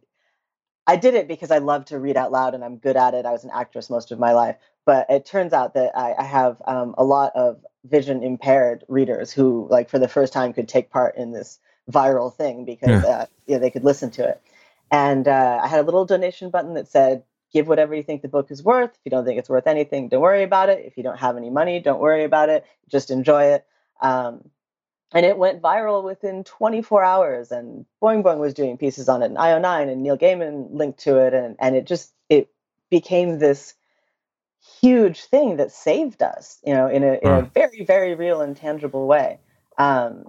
I 0.88 0.97
did 0.97 1.15
it 1.15 1.27
because 1.27 1.51
I 1.51 1.59
love 1.59 1.85
to 1.85 1.99
read 1.99 2.17
out 2.17 2.31
loud, 2.31 2.55
and 2.55 2.63
I'm 2.63 2.77
good 2.77 2.97
at 2.97 3.13
it. 3.13 3.25
I 3.25 3.31
was 3.31 3.43
an 3.45 3.51
actress 3.53 3.89
most 3.89 4.12
of 4.12 4.19
my 4.19 4.33
life, 4.33 4.57
but 4.85 5.05
it 5.09 5.25
turns 5.25 5.53
out 5.53 5.75
that 5.75 5.97
I, 5.97 6.13
I 6.19 6.23
have 6.23 6.62
um, 6.67 6.95
a 6.97 7.03
lot 7.05 7.31
of 7.35 7.63
vision 7.83 8.23
impaired 8.23 8.83
readers 8.87 9.31
who, 9.31 9.67
like, 9.69 9.89
for 9.89 9.99
the 9.99 10.07
first 10.07 10.33
time, 10.33 10.53
could 10.53 10.67
take 10.67 10.89
part 10.89 11.15
in 11.15 11.31
this 11.31 11.59
viral 11.89 12.33
thing 12.33 12.65
because 12.65 13.03
uh, 13.03 13.25
yeah, 13.47 13.57
they 13.57 13.71
could 13.71 13.83
listen 13.83 14.11
to 14.11 14.27
it. 14.27 14.41
And 14.91 15.27
uh, 15.27 15.59
I 15.61 15.67
had 15.67 15.79
a 15.79 15.83
little 15.83 16.05
donation 16.05 16.49
button 16.49 16.73
that 16.75 16.87
said, 16.87 17.23
give 17.51 17.67
whatever 17.67 17.95
you 17.95 18.03
think 18.03 18.21
the 18.21 18.27
book 18.27 18.51
is 18.51 18.63
worth. 18.63 18.91
If 18.91 18.99
you 19.05 19.11
don't 19.11 19.25
think 19.25 19.39
it's 19.39 19.49
worth 19.49 19.67
anything, 19.67 20.09
don't 20.09 20.21
worry 20.21 20.43
about 20.43 20.69
it. 20.69 20.85
If 20.85 20.97
you 20.97 21.03
don't 21.03 21.19
have 21.19 21.37
any 21.37 21.49
money, 21.49 21.79
don't 21.79 21.99
worry 21.99 22.23
about 22.23 22.49
it. 22.49 22.65
Just 22.89 23.11
enjoy 23.11 23.53
it. 23.53 23.65
Um, 24.01 24.49
and 25.11 25.25
it 25.25 25.37
went 25.37 25.61
viral 25.61 26.03
within 26.03 26.43
24 26.43 27.03
hours. 27.03 27.51
And 27.51 27.85
Boing 28.01 28.23
Boing 28.23 28.39
was 28.39 28.53
doing 28.53 28.77
pieces 28.77 29.09
on 29.09 29.23
it, 29.23 29.27
and 29.27 29.37
IO9 29.37 29.91
and 29.91 30.03
Neil 30.03 30.17
Gaiman 30.17 30.69
linked 30.71 30.99
to 31.01 31.17
it, 31.17 31.33
and 31.33 31.55
and 31.59 31.75
it 31.75 31.85
just 31.85 32.13
it 32.29 32.49
became 32.91 33.39
this 33.39 33.73
huge 34.82 35.26
thing 35.26 35.58
that 35.58 35.72
saved 35.72 36.22
us, 36.22 36.60
you 36.65 36.74
know, 36.74 36.88
in 36.88 37.04
a 37.04 37.13
in 37.13 37.32
a 37.32 37.41
very 37.54 37.84
very 37.86 38.15
real 38.15 38.41
and 38.41 38.56
tangible 38.56 39.08
way. 39.08 39.39
Um, 39.78 40.26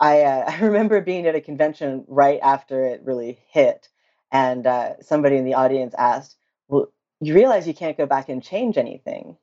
I 0.00 0.22
uh, 0.22 0.44
I 0.48 0.60
remember 0.60 1.00
being 1.00 1.26
at 1.26 1.34
a 1.34 1.40
convention 1.40 2.04
right 2.08 2.40
after 2.42 2.84
it 2.86 3.02
really 3.04 3.38
hit, 3.50 3.88
and 4.32 4.66
uh, 4.66 5.00
somebody 5.00 5.36
in 5.36 5.44
the 5.44 5.54
audience 5.54 5.94
asked, 5.98 6.36
"Well, 6.68 6.92
you 7.20 7.34
realize 7.34 7.66
you 7.66 7.74
can't 7.74 7.96
go 7.96 8.06
back 8.06 8.28
and 8.28 8.42
change 8.42 8.78
anything 8.78 9.36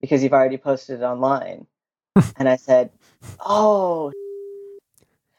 because 0.00 0.22
you've 0.22 0.32
already 0.32 0.58
posted 0.58 1.00
it 1.00 1.04
online." 1.04 1.66
and 2.36 2.48
I 2.48 2.56
said, 2.56 2.90
"Oh." 3.40 4.12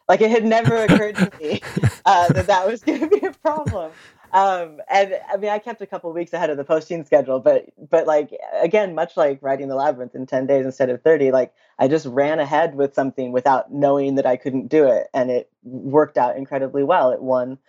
Like 0.10 0.22
it 0.22 0.32
had 0.32 0.46
never 0.46 0.78
occurred 0.86 1.18
to 1.18 1.30
me 1.38 1.62
uh, 2.06 2.32
that 2.32 2.48
that 2.48 2.66
was 2.66 2.82
going 2.82 3.02
to 3.02 3.08
be 3.10 3.26
a 3.26 3.34
problem. 3.34 3.92
Um, 4.38 4.82
and 4.90 5.16
I 5.34 5.38
mean, 5.38 5.52
I 5.52 5.60
kept 5.60 5.82
a 5.82 5.88
couple 5.88 6.14
weeks 6.14 6.34
ahead 6.34 6.52
of 6.52 6.58
the 6.58 6.66
posting 6.66 7.06
schedule, 7.06 7.42
but 7.42 7.66
but 7.90 8.08
like 8.08 8.32
again, 8.62 8.96
much 8.96 9.18
like 9.18 9.40
writing 9.44 9.70
the 9.70 9.76
labyrinth 9.76 10.16
in 10.16 10.28
ten 10.28 10.48
days 10.48 10.66
instead 10.66 10.92
of 10.92 11.04
thirty, 11.04 11.32
like 11.32 11.54
I 11.80 11.90
just 11.90 12.08
ran 12.08 12.40
ahead 12.40 12.76
with 12.76 12.96
something 12.96 13.34
without 13.34 13.74
knowing 13.74 14.16
that 14.18 14.28
I 14.28 14.38
couldn't 14.38 14.70
do 14.70 14.88
it, 14.88 15.08
and 15.16 15.32
it 15.32 15.52
worked 15.64 16.18
out 16.18 16.38
incredibly 16.38 16.86
well. 16.86 17.12
It 17.12 17.24
won 17.24 17.60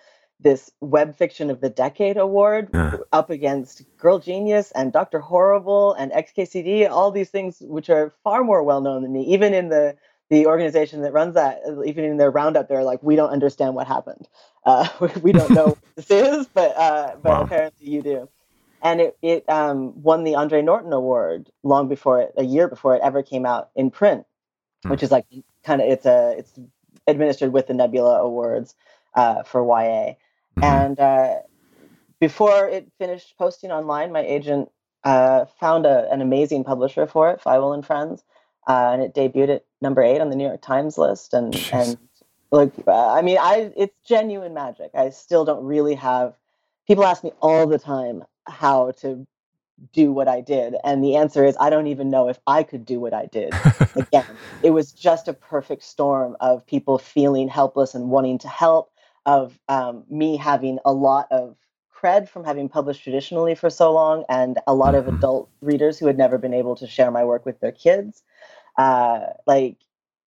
this 0.41 0.71
Web 0.83 1.17
Fiction 1.17 1.51
of 1.51 1.63
the 1.63 1.71
Decade 1.71 2.19
award 2.19 2.73
Yeah. 2.75 2.99
up 3.13 3.31
against 3.31 3.85
Girl 3.99 4.21
Genius 4.21 4.73
and 4.73 4.93
Doctor 4.93 5.21
Horrible 5.21 5.95
and 5.95 6.13
XKCD, 6.13 6.91
all 6.91 7.11
these 7.13 7.31
things 7.31 7.59
which 7.63 7.91
are 7.91 8.15
far 8.25 8.45
more 8.45 8.63
well 8.63 8.83
known 8.83 9.03
than 9.03 9.13
me, 9.15 9.25
even 9.35 9.55
in 9.55 9.71
the 9.71 9.97
the 10.31 10.47
organization 10.47 11.03
that 11.03 11.13
runs 11.13 11.35
that, 11.35 11.61
even 11.87 12.05
in 12.05 12.17
their 12.17 12.31
roundup, 12.31 12.69
they're 12.69 12.85
like, 12.85 13.03
we 13.03 13.17
don't 13.17 13.31
understand 13.31 13.75
what 13.75 13.87
happened. 13.87 14.29
Uh, 14.65 14.89
we 15.23 15.33
don't 15.33 15.53
know 15.55 15.71
what 15.71 15.79
this 15.97 16.11
is, 16.11 16.49
but 16.49 16.77
uh, 16.77 17.17
but 17.23 17.41
Wow. 17.41 17.43
apparently 17.43 17.89
you 17.89 18.03
do. 18.03 18.29
And 18.83 19.01
it 19.01 19.19
it 19.23 19.49
um, 19.49 20.03
won 20.03 20.25
the 20.25 20.37
Andre 20.37 20.63
Norton 20.63 20.93
Award 20.93 21.51
long 21.63 21.89
before 21.89 22.21
it, 22.23 22.33
a 22.37 22.45
year 22.45 22.69
before 22.69 22.95
it 22.97 23.03
ever 23.03 23.23
came 23.23 23.47
out 23.47 23.71
in 23.77 23.91
print, 23.91 24.27
Hmm. 24.85 24.93
which 24.93 25.03
is 25.03 25.11
like 25.13 25.27
kind 25.65 25.81
of 25.83 25.89
it's 25.89 26.07
a 26.07 26.37
it's 26.39 26.59
administered 27.07 27.53
with 27.53 27.67
the 27.67 27.75
Nebula 27.75 28.21
Awards 28.23 28.75
uh, 29.15 29.43
for 29.45 29.63
YA. 29.65 30.15
Mhm. 30.57 30.63
And 30.63 30.99
uh, 31.01 31.37
before 32.21 32.69
it 32.69 32.91
finished 32.99 33.37
posting 33.39 33.71
online, 33.73 34.13
my 34.13 34.21
agent 34.23 34.71
uh, 35.05 35.47
found 35.61 35.87
a, 35.87 36.11
an 36.13 36.21
amazing 36.23 36.65
publisher 36.65 37.07
for 37.07 37.31
it, 37.31 37.41
Feiwel 37.41 37.75
and 37.75 37.87
Friends, 37.87 38.25
uh, 38.69 38.91
and 38.93 39.03
it 39.03 39.15
debuted 39.15 39.49
at 39.57 39.65
number 39.81 40.03
eight 40.03 40.21
on 40.21 40.31
the 40.31 40.37
New 40.37 40.47
York 40.47 40.63
Times 40.63 40.99
list. 40.99 41.35
And 41.35 41.55
Jeez. 41.55 41.73
and 41.73 41.99
like, 42.53 42.73
uh, 42.87 43.13
I 43.13 43.23
mean, 43.23 43.39
I 43.41 43.73
it's 43.77 43.95
genuine 44.05 44.55
magic. 44.55 44.91
I 44.95 45.11
still 45.11 45.45
don't 45.45 45.65
really 45.65 45.95
have. 45.97 46.35
People 46.87 47.05
ask 47.05 47.25
me 47.25 47.33
all 47.41 47.67
the 47.67 47.79
time 47.79 48.25
how 48.47 48.93
to 49.01 49.27
do 49.93 50.13
what 50.13 50.29
I 50.29 50.41
did, 50.41 50.75
and 50.85 51.05
the 51.05 51.17
answer 51.17 51.45
is 51.45 51.57
I 51.61 51.71
don't 51.71 51.87
even 51.89 52.11
know 52.11 52.29
if 52.29 52.39
I 52.47 52.63
could 52.63 52.85
do 52.87 53.01
what 53.01 53.15
I 53.15 53.27
did 53.27 53.53
again. 53.97 54.39
It 54.63 54.71
was 54.71 54.93
just 54.93 55.29
a 55.29 55.33
perfect 55.35 55.85
storm 55.85 56.37
of 56.41 56.67
people 56.67 56.99
feeling 56.99 57.49
helpless 57.49 57.95
and 57.95 58.11
wanting 58.11 58.39
to 58.41 58.49
help, 58.49 58.91
of 59.27 59.59
um, 59.69 60.05
me 60.11 60.37
having 60.37 60.79
a 60.85 60.93
lot 60.93 61.29
of 61.31 61.57
cred 61.95 62.29
from 62.29 62.45
having 62.45 62.69
published 62.69 63.03
traditionally 63.03 63.55
for 63.55 63.71
so 63.71 63.93
long, 63.93 64.25
and 64.29 64.59
a 64.67 64.75
lot 64.75 64.95
of 64.95 65.07
Mhm. 65.07 65.19
adult 65.19 65.49
readers 65.61 65.99
who 65.99 66.07
had 66.07 66.19
never 66.19 66.39
been 66.39 66.55
able 66.55 66.77
to 66.77 66.87
share 66.87 67.11
my 67.11 67.25
work 67.25 67.45
with 67.47 67.61
their 67.61 67.73
kids. 67.73 68.23
Uh, 68.79 69.21
like, 69.47 69.77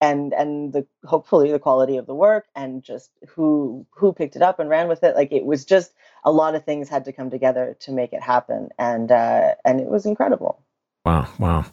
and 0.01 0.33
and 0.33 0.73
the 0.73 0.85
hopefully 1.05 1.51
the 1.51 1.59
quality 1.59 1.95
of 1.97 2.07
the 2.07 2.15
work 2.15 2.47
and 2.55 2.83
just 2.83 3.11
who 3.27 3.85
who 3.91 4.11
picked 4.11 4.35
it 4.35 4.41
up 4.41 4.59
and 4.59 4.69
ran 4.69 4.87
with 4.87 5.03
it. 5.03 5.15
Like 5.15 5.31
it 5.31 5.45
was 5.45 5.63
just 5.63 5.93
a 6.23 6.31
lot 6.31 6.55
of 6.55 6.65
things 6.65 6.89
had 6.89 7.05
to 7.05 7.13
come 7.13 7.29
together 7.29 7.77
to 7.81 7.91
make 7.91 8.11
it 8.11 8.21
happen, 8.21 8.69
and 8.77 9.11
uh, 9.11 9.55
and 9.65 9.79
it 9.79 9.87
was 9.87 10.05
incredible. 10.05 10.61
Wow, 11.05 11.27
wow. 11.39 11.65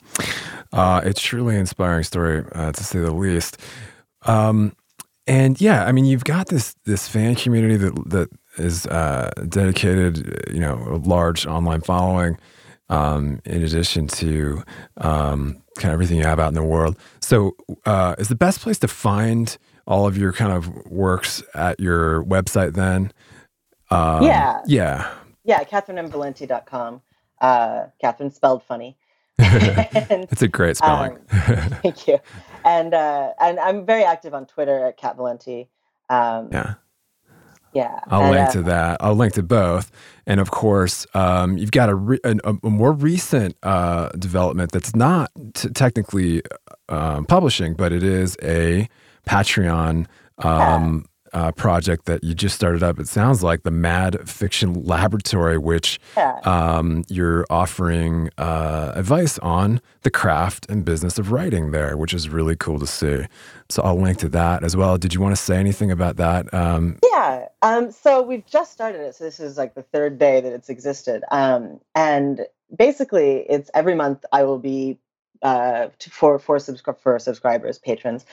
Uh, 0.72 1.02
it's 1.04 1.20
truly 1.20 1.56
inspiring 1.56 2.04
story, 2.04 2.44
uh, 2.52 2.72
to 2.72 2.84
say 2.84 2.98
the 3.00 3.10
least. 3.10 3.58
Um, 4.22 4.74
and 5.26 5.60
yeah, 5.60 5.84
I 5.84 5.92
mean, 5.92 6.06
you've 6.06 6.24
got 6.24 6.48
this 6.48 6.74
this 6.84 7.08
fan 7.08 7.34
community 7.34 7.76
that 7.76 8.10
that 8.10 8.28
is 8.56 8.86
uh, 8.86 9.30
dedicated, 9.48 10.50
you 10.52 10.60
know, 10.60 10.74
a 10.90 10.96
large 10.96 11.46
online 11.46 11.80
following. 11.82 12.38
Um, 12.90 13.40
in 13.44 13.62
addition 13.62 14.06
to 14.08 14.62
um, 14.96 15.62
kind 15.76 15.90
of 15.90 15.92
everything 15.92 16.16
you 16.16 16.24
have 16.24 16.40
out 16.40 16.48
in 16.48 16.54
the 16.54 16.62
world, 16.62 16.96
so 17.20 17.54
uh, 17.84 18.14
is 18.18 18.28
the 18.28 18.34
best 18.34 18.60
place 18.60 18.78
to 18.78 18.88
find 18.88 19.58
all 19.86 20.06
of 20.06 20.16
your 20.16 20.32
kind 20.32 20.52
of 20.52 20.68
works 20.86 21.42
at 21.54 21.78
your 21.78 22.24
website? 22.24 22.72
Then, 22.72 23.12
um, 23.90 24.22
yeah, 24.22 24.62
yeah, 24.66 25.10
yeah, 25.44 25.64
CatherynneMValente.com. 25.64 27.02
Uh, 27.40 27.86
Catherine 28.00 28.30
spelled 28.30 28.62
funny. 28.62 28.96
it's 29.38 30.42
a 30.42 30.48
great 30.48 30.76
spelling. 30.76 31.12
Um, 31.12 31.20
thank 31.82 32.08
you. 32.08 32.18
And 32.64 32.92
uh, 32.92 33.32
and 33.40 33.60
I'm 33.60 33.86
very 33.86 34.02
active 34.02 34.34
on 34.34 34.46
Twitter 34.46 34.84
at 34.86 34.96
Cat 34.96 35.16
Valente. 35.16 35.68
Um, 36.10 36.48
yeah. 36.52 36.74
Yeah. 37.72 38.00
I'll 38.08 38.22
and, 38.22 38.30
link 38.32 38.48
uh, 38.48 38.52
to 38.52 38.62
that. 38.62 38.96
I'll 39.00 39.14
link 39.14 39.34
to 39.34 39.42
both. 39.42 39.90
And 40.26 40.40
of 40.40 40.50
course, 40.50 41.06
um, 41.14 41.58
you've 41.58 41.70
got 41.70 41.88
a, 41.88 41.94
re- 41.94 42.20
a, 42.24 42.36
a, 42.44 42.70
more 42.70 42.92
recent 42.92 43.56
uh, 43.62 44.08
development 44.10 44.72
that's 44.72 44.94
not 44.94 45.30
t- 45.54 45.68
technically 45.70 46.42
um, 46.88 47.24
publishing, 47.24 47.74
but 47.74 47.92
it 47.92 48.02
is 48.02 48.36
a 48.42 48.88
Patreon 49.26 50.06
um, 50.38 51.04
uh, 51.32 51.52
project 51.52 52.06
that 52.06 52.22
you 52.24 52.34
just 52.34 52.54
started 52.54 52.82
up. 52.82 52.98
It 52.98 53.08
sounds 53.08 53.42
like 53.42 53.62
the 53.62 53.70
Mad 53.70 54.28
Fiction 54.28 54.84
Laboratory, 54.84 55.58
which 55.58 55.98
yeah. 56.16 56.40
um, 56.44 57.04
you're 57.08 57.46
offering 57.50 58.30
uh, 58.38 58.92
advice 58.94 59.38
on 59.38 59.80
the 60.02 60.10
craft 60.10 60.66
and 60.68 60.84
business 60.84 61.18
of 61.18 61.32
writing 61.32 61.70
there, 61.70 61.96
which 61.96 62.14
is 62.14 62.28
really 62.28 62.56
cool 62.56 62.78
to 62.78 62.86
see. 62.86 63.24
So 63.68 63.82
I'll 63.82 64.00
link 64.00 64.18
to 64.18 64.28
that 64.30 64.64
as 64.64 64.76
well. 64.76 64.96
Did 64.98 65.14
you 65.14 65.20
want 65.20 65.36
to 65.36 65.42
say 65.42 65.56
anything 65.56 65.90
about 65.90 66.16
that? 66.16 66.52
Um, 66.54 66.98
yeah. 67.12 67.46
Um, 67.62 67.90
so 67.92 68.22
we've 68.22 68.46
just 68.46 68.72
started 68.72 69.00
it. 69.00 69.14
So 69.14 69.24
this 69.24 69.40
is 69.40 69.58
like 69.58 69.74
the 69.74 69.82
third 69.82 70.18
day 70.18 70.40
that 70.40 70.52
it's 70.52 70.68
existed. 70.68 71.22
Um, 71.30 71.80
and 71.94 72.46
basically, 72.74 73.44
it's 73.48 73.70
every 73.74 73.94
month 73.94 74.24
I 74.32 74.44
will 74.44 74.58
be 74.58 74.98
uh, 75.42 75.88
for 76.10 76.38
for, 76.38 76.56
subscri- 76.56 76.98
for 76.98 77.18
subscribers, 77.18 77.78
patrons, 77.78 78.24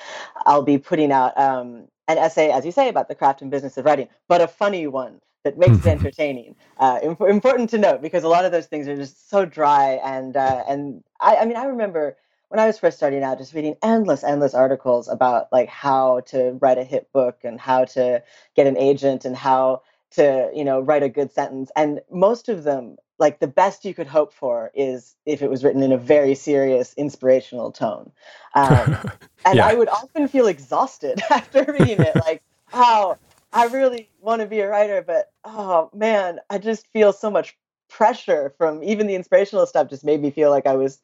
I'll 0.45 0.63
be 0.63 0.77
putting 0.77 1.11
out 1.11 1.37
um, 1.37 1.87
an 2.07 2.17
essay, 2.17 2.51
as 2.51 2.65
you 2.65 2.71
say, 2.71 2.89
about 2.89 3.07
the 3.07 3.15
craft 3.15 3.41
and 3.41 3.51
business 3.51 3.77
of 3.77 3.85
writing, 3.85 4.07
but 4.27 4.41
a 4.41 4.47
funny 4.47 4.87
one 4.87 5.21
that 5.43 5.57
makes 5.57 5.77
it 5.77 5.85
entertaining. 5.85 6.55
Uh, 6.77 6.99
imp- 7.03 7.21
important 7.21 7.69
to 7.71 7.77
note 7.77 8.01
because 8.01 8.23
a 8.23 8.27
lot 8.27 8.45
of 8.45 8.51
those 8.51 8.65
things 8.67 8.87
are 8.87 8.95
just 8.95 9.29
so 9.29 9.45
dry 9.45 9.99
and 10.03 10.35
uh, 10.35 10.63
and 10.67 11.03
I, 11.21 11.37
I 11.37 11.45
mean 11.45 11.57
I 11.57 11.65
remember 11.65 12.17
when 12.49 12.59
I 12.59 12.67
was 12.67 12.79
first 12.79 12.97
starting 12.97 13.23
out, 13.23 13.37
just 13.37 13.53
reading 13.53 13.75
endless, 13.81 14.23
endless 14.23 14.53
articles 14.53 15.07
about 15.07 15.47
like 15.51 15.69
how 15.69 16.21
to 16.27 16.57
write 16.61 16.77
a 16.77 16.83
hit 16.83 17.11
book 17.11 17.39
and 17.43 17.59
how 17.59 17.85
to 17.85 18.21
get 18.55 18.67
an 18.67 18.77
agent 18.77 19.25
and 19.25 19.35
how 19.35 19.81
to 20.11 20.49
you 20.53 20.63
know 20.63 20.79
write 20.79 21.03
a 21.03 21.09
good 21.09 21.31
sentence, 21.31 21.71
and 21.75 22.01
most 22.11 22.49
of 22.49 22.63
them 22.63 22.97
like 23.19 23.39
the 23.39 23.47
best 23.47 23.86
you 23.86 23.93
could 23.93 24.08
hope 24.08 24.34
for 24.34 24.71
is 24.75 25.15
if 25.25 25.41
it 25.41 25.49
was 25.49 25.63
written 25.63 25.84
in 25.84 25.91
a 25.91 25.97
very 25.97 26.36
serious 26.36 26.93
inspirational 26.95 27.71
tone. 27.71 28.12
Um, 28.56 28.99
and 29.45 29.60
Yeah. 29.60 29.65
i 29.65 29.73
would 29.73 29.89
often 29.89 30.28
feel 30.28 30.47
exhausted 30.47 31.21
after 31.32 31.63
reading 31.71 32.01
it 32.01 32.17
like 32.17 32.43
wow 32.73 33.17
i 33.54 33.65
really 33.65 34.10
want 34.19 34.41
to 34.41 34.47
be 34.47 34.60
a 34.60 34.67
writer 34.67 35.04
but 35.06 35.32
oh 35.45 35.89
man 35.93 36.39
i 36.49 36.58
just 36.58 36.88
feel 36.93 37.13
so 37.13 37.30
much 37.32 37.58
pressure 37.89 38.54
from 38.58 38.84
even 38.84 39.08
the 39.08 39.15
inspirational 39.15 39.65
stuff 39.67 39.89
just 39.89 40.04
made 40.06 40.21
me 40.21 40.32
feel 40.32 40.49
like 40.49 40.67
i 40.67 40.75
was 40.75 40.99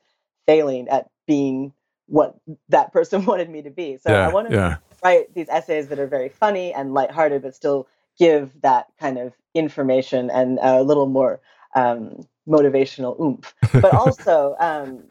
failing 0.47 0.87
at 0.89 1.09
being 1.27 1.73
what 2.07 2.35
that 2.69 2.91
person 2.93 3.25
wanted 3.27 3.49
me 3.49 3.61
to 3.61 3.69
be. 3.71 3.97
So 3.97 4.15
yeah, 4.15 4.23
i 4.23 4.29
want 4.29 4.49
to 4.49 4.55
yeah, 4.55 4.77
write 5.03 5.33
these 5.33 5.49
essays 5.49 5.87
that 5.89 5.99
are 5.99 6.07
very 6.07 6.29
funny 6.29 6.73
and 6.73 6.93
lighthearted, 6.93 7.41
but 7.41 7.55
still 7.55 7.87
give 8.19 8.51
that 8.61 8.87
kind 8.99 9.17
of 9.17 9.33
information 9.55 10.29
and 10.29 10.59
a 10.61 10.83
little 10.83 11.07
more 11.07 11.41
um, 11.75 12.25
motivational 12.47 13.19
oomph. 13.19 13.53
But 13.73 13.93
also, 13.93 14.55
um, 14.59 15.03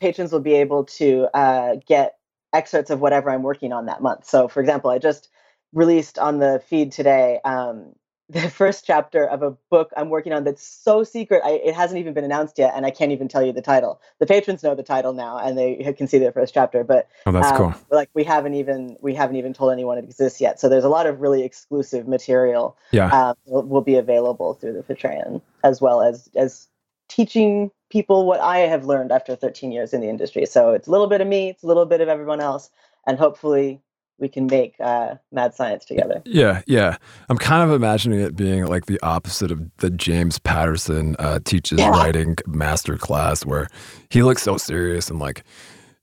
patrons 0.00 0.32
will 0.32 0.40
be 0.40 0.54
able 0.54 0.84
to 0.84 1.28
uh, 1.34 1.76
get 1.86 2.16
excerpts 2.52 2.90
of 2.90 3.00
whatever 3.00 3.30
I'm 3.30 3.42
working 3.42 3.72
on 3.72 3.86
that 3.86 4.02
month. 4.02 4.24
So, 4.24 4.48
for 4.48 4.60
example, 4.60 4.90
I 4.90 4.98
just 4.98 5.28
released 5.72 6.18
on 6.18 6.38
the 6.38 6.62
feed 6.66 6.92
today 6.92 7.40
um, 7.44 7.92
the 8.28 8.50
first 8.50 8.84
chapter 8.84 9.24
of 9.24 9.42
a 9.42 9.52
book 9.70 9.90
I'm 9.96 10.08
working 10.08 10.32
on 10.32 10.44
that's 10.44 10.66
so 10.66 11.04
secret. 11.04 11.42
I, 11.44 11.52
it 11.52 11.74
hasn't 11.74 11.98
even 11.98 12.14
been 12.14 12.24
announced 12.24 12.58
yet, 12.58 12.72
and 12.74 12.84
I 12.84 12.90
can't 12.90 13.12
even 13.12 13.28
tell 13.28 13.44
you 13.44 13.52
the 13.52 13.62
title. 13.62 14.00
The 14.18 14.26
patrons 14.26 14.62
know 14.62 14.74
the 14.74 14.82
title 14.82 15.12
now, 15.12 15.38
and 15.38 15.56
they 15.56 15.94
can 15.96 16.08
see 16.08 16.18
the 16.18 16.32
first 16.32 16.54
chapter. 16.54 16.84
But 16.84 17.08
Oh, 17.26 17.32
that's 17.32 17.48
um, 17.48 17.56
cool. 17.56 17.74
Like 17.90 18.10
we 18.14 18.24
haven't 18.24 18.54
even 18.54 18.96
we 19.00 19.14
haven't 19.14 19.36
even 19.36 19.52
told 19.52 19.72
anyone 19.72 19.98
it 19.98 20.04
exists 20.04 20.40
yet. 20.40 20.60
So 20.60 20.68
there's 20.68 20.84
a 20.84 20.88
lot 20.88 21.06
of 21.06 21.20
really 21.20 21.44
exclusive 21.44 22.08
material 22.08 22.76
Yeah, 22.90 23.10
um, 23.10 23.36
will, 23.46 23.62
will 23.62 23.82
be 23.82 23.96
available 23.96 24.54
through 24.54 24.72
the 24.72 24.82
Patreon, 24.82 25.40
as 25.62 25.80
well 25.80 26.02
as 26.02 26.28
as 26.34 26.68
teaching 27.08 27.70
people 27.88 28.26
what 28.26 28.40
I 28.40 28.58
have 28.58 28.84
learned 28.84 29.12
after 29.12 29.36
13 29.36 29.70
years 29.70 29.94
in 29.94 30.00
the 30.00 30.08
industry. 30.08 30.44
So 30.46 30.72
it's 30.72 30.88
a 30.88 30.90
little 30.90 31.06
bit 31.06 31.20
of 31.20 31.28
me, 31.28 31.50
it's 31.50 31.62
a 31.62 31.66
little 31.66 31.86
bit 31.86 32.00
of 32.00 32.08
everyone 32.08 32.40
else, 32.40 32.70
and 33.06 33.16
hopefully 33.16 33.80
we 34.18 34.28
can 34.28 34.46
make 34.46 34.74
uh, 34.80 35.16
mad 35.32 35.54
science 35.54 35.84
together. 35.84 36.22
yeah, 36.24 36.62
yeah. 36.66 36.96
I'm 37.28 37.36
kind 37.38 37.62
of 37.68 37.74
imagining 37.74 38.20
it 38.20 38.34
being 38.34 38.64
like 38.66 38.86
the 38.86 38.98
opposite 39.02 39.50
of 39.50 39.60
the 39.78 39.90
James 39.90 40.38
Patterson 40.38 41.16
uh, 41.18 41.38
teaches 41.44 41.78
Yeah. 41.80 41.90
writing 41.90 42.36
master 42.46 42.96
class, 42.96 43.44
where 43.44 43.68
he 44.10 44.22
looks 44.22 44.42
so 44.42 44.56
serious 44.56 45.10
and 45.10 45.18
like, 45.18 45.44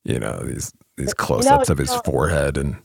you 0.04 0.20
know, 0.20 0.40
these 0.44 0.72
these 0.98 1.14
close-ups 1.14 1.70
of 1.70 1.80
his 1.80 1.90
no. 1.90 2.02
forehead 2.06 2.56
and 2.58 2.76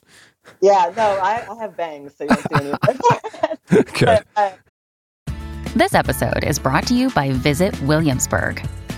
Yeah, 0.62 0.90
no, 0.96 1.02
I, 1.22 1.44
I 1.50 1.54
have 1.60 1.76
bangs, 1.76 2.14
so 2.16 2.24
you 2.24 2.30
don't 2.30 2.40
see 2.40 2.54
any 2.54 2.70
of 2.70 2.78
my 2.86 2.94
forehead. 2.94 3.58
good. 3.92 4.04
But, 4.06 4.26
uh, 4.36 5.32
This 5.76 5.92
episode 5.92 6.42
is 6.44 6.58
brought 6.58 6.86
to 6.86 6.94
you 6.94 7.10
by 7.10 7.32
Visit 7.32 7.78
Williamsburg. 7.82 8.66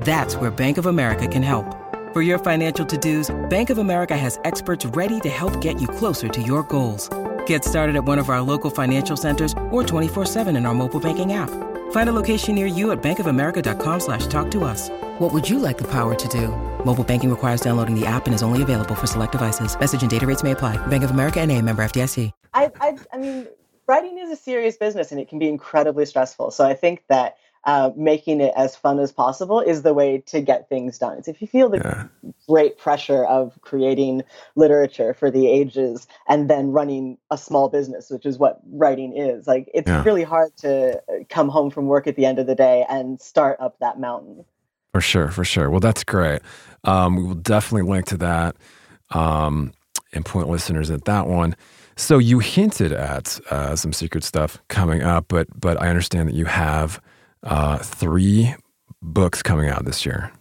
That's 0.00 0.36
where 0.36 0.50
Bank 0.50 0.76
of 0.76 0.84
America 0.84 1.26
can 1.26 1.42
help. 1.42 1.64
For 2.12 2.20
your 2.20 2.38
financial 2.38 2.84
to-dos, 2.84 3.34
Bank 3.48 3.70
of 3.70 3.78
America 3.78 4.14
has 4.14 4.38
experts 4.44 4.84
ready 4.84 5.18
to 5.20 5.30
help 5.30 5.62
get 5.62 5.80
you 5.80 5.88
closer 5.88 6.28
to 6.28 6.42
your 6.42 6.62
goals. 6.64 7.08
Get 7.46 7.64
started 7.64 7.96
at 7.96 8.04
one 8.04 8.18
of 8.18 8.28
our 8.28 8.42
local 8.42 8.68
financial 8.68 9.16
centers 9.16 9.54
or 9.70 9.82
24-7 9.82 10.54
in 10.54 10.66
our 10.66 10.74
mobile 10.74 11.00
banking 11.00 11.32
app. 11.32 11.48
Find 11.92 12.08
a 12.10 12.12
location 12.12 12.54
near 12.54 12.66
you 12.66 12.92
at 12.92 13.02
bankofamerica.com 13.02 14.00
slash 14.00 14.26
talk 14.26 14.50
to 14.50 14.64
us. 14.64 14.90
What 15.20 15.32
would 15.32 15.48
you 15.48 15.58
like 15.58 15.78
the 15.78 15.88
power 15.88 16.14
to 16.14 16.28
do? 16.28 16.48
Mobile 16.84 17.04
banking 17.04 17.30
requires 17.30 17.62
downloading 17.62 17.98
the 17.98 18.04
app 18.04 18.26
and 18.26 18.34
is 18.34 18.42
only 18.42 18.60
available 18.60 18.94
for 18.94 19.06
select 19.06 19.32
devices. 19.32 19.78
Message 19.78 20.02
and 20.02 20.10
data 20.10 20.26
rates 20.26 20.42
may 20.42 20.50
apply. 20.50 20.76
Bank 20.88 21.04
of 21.04 21.12
America 21.12 21.40
and 21.40 21.50
a 21.50 21.62
member 21.62 21.82
FDIC. 21.82 22.30
I, 22.52 22.70
I, 22.80 22.98
I 23.12 23.16
mean, 23.16 23.46
writing 23.86 24.18
is 24.18 24.30
a 24.30 24.36
serious 24.36 24.76
business 24.76 25.12
and 25.12 25.20
it 25.20 25.28
can 25.28 25.38
be 25.38 25.48
incredibly 25.48 26.04
stressful. 26.06 26.50
So 26.50 26.66
I 26.66 26.74
think 26.74 27.04
that 27.08 27.36
uh, 27.64 27.90
making 27.96 28.40
it 28.40 28.52
as 28.56 28.74
fun 28.76 28.98
as 28.98 29.12
possible 29.12 29.60
is 29.60 29.82
the 29.82 29.94
way 29.94 30.18
to 30.26 30.40
get 30.40 30.68
things 30.68 30.98
done. 30.98 31.18
It's 31.18 31.28
if 31.28 31.40
you 31.40 31.46
feel 31.48 31.68
the 31.68 31.78
Yeah. 31.78 32.04
great 32.48 32.78
pressure 32.78 33.24
of 33.24 33.58
creating 33.62 34.22
literature 34.56 35.14
for 35.14 35.30
the 35.30 35.48
ages 35.48 36.06
and 36.28 36.48
then 36.50 36.70
running 36.72 37.18
a 37.30 37.38
small 37.38 37.68
business, 37.68 38.10
which 38.10 38.26
is 38.26 38.38
what 38.38 38.60
writing 38.72 39.16
is. 39.16 39.46
Like 39.46 39.70
it's 39.74 39.88
Yeah. 39.88 40.04
really 40.04 40.22
hard 40.24 40.56
to 40.58 41.02
come 41.28 41.48
home 41.48 41.70
from 41.70 41.86
work 41.86 42.06
at 42.06 42.16
the 42.16 42.26
end 42.26 42.38
of 42.38 42.46
the 42.46 42.54
day 42.54 42.84
and 42.88 43.20
start 43.20 43.58
up 43.60 43.78
that 43.80 43.98
mountain. 43.98 44.44
For 44.92 45.00
sure, 45.00 45.28
for 45.28 45.44
sure. 45.44 45.70
Well, 45.70 45.80
that's 45.80 46.04
great. 46.04 46.42
Um, 46.84 47.16
we 47.16 47.22
will 47.22 47.34
definitely 47.34 47.90
link 47.90 48.06
to 48.06 48.16
that 48.18 48.56
um, 49.10 49.72
and 50.12 50.24
point 50.24 50.48
listeners 50.48 50.90
at 50.90 51.04
that 51.06 51.26
one. 51.26 51.56
So 51.96 52.18
you 52.18 52.38
hinted 52.40 52.92
at 52.92 53.38
uh, 53.50 53.76
some 53.76 53.92
secret 53.92 54.24
stuff 54.24 54.58
coming 54.68 55.02
up, 55.02 55.26
but 55.28 55.48
but 55.58 55.80
I 55.80 55.88
understand 55.88 56.28
that 56.28 56.34
you 56.34 56.46
have 56.46 57.00
uh, 57.42 57.78
three 57.78 58.54
books 59.00 59.42
coming 59.42 59.68
out 59.68 59.84
this 59.84 60.06
year. 60.06 60.32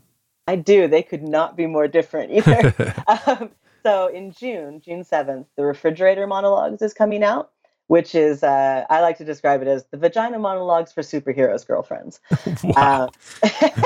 I 0.48 0.56
do. 0.56 0.88
They 0.88 1.04
could 1.04 1.24
not 1.24 1.56
be 1.56 1.66
more 1.68 1.88
different 1.88 2.32
either. 2.32 2.94
um, 3.28 3.52
so 3.84 4.08
in 4.08 4.32
June, 4.32 4.82
June 4.84 5.04
7th, 5.04 5.46
the 5.56 5.64
Refrigerator 5.64 6.28
Monologues 6.28 6.82
is 6.82 6.94
coming 6.94 7.24
out, 7.24 7.52
which 7.88 8.16
is, 8.16 8.44
uh, 8.44 8.86
I 8.90 9.02
like 9.02 9.18
to 9.18 9.26
describe 9.26 9.62
it 9.62 9.68
as 9.68 9.86
the 9.92 9.98
vagina 9.98 10.40
monologues 10.40 10.92
for 10.92 11.02
superheroes' 11.02 11.66
girlfriends. 11.66 12.20
Wow. 12.64 13.10
Um, 13.44 13.50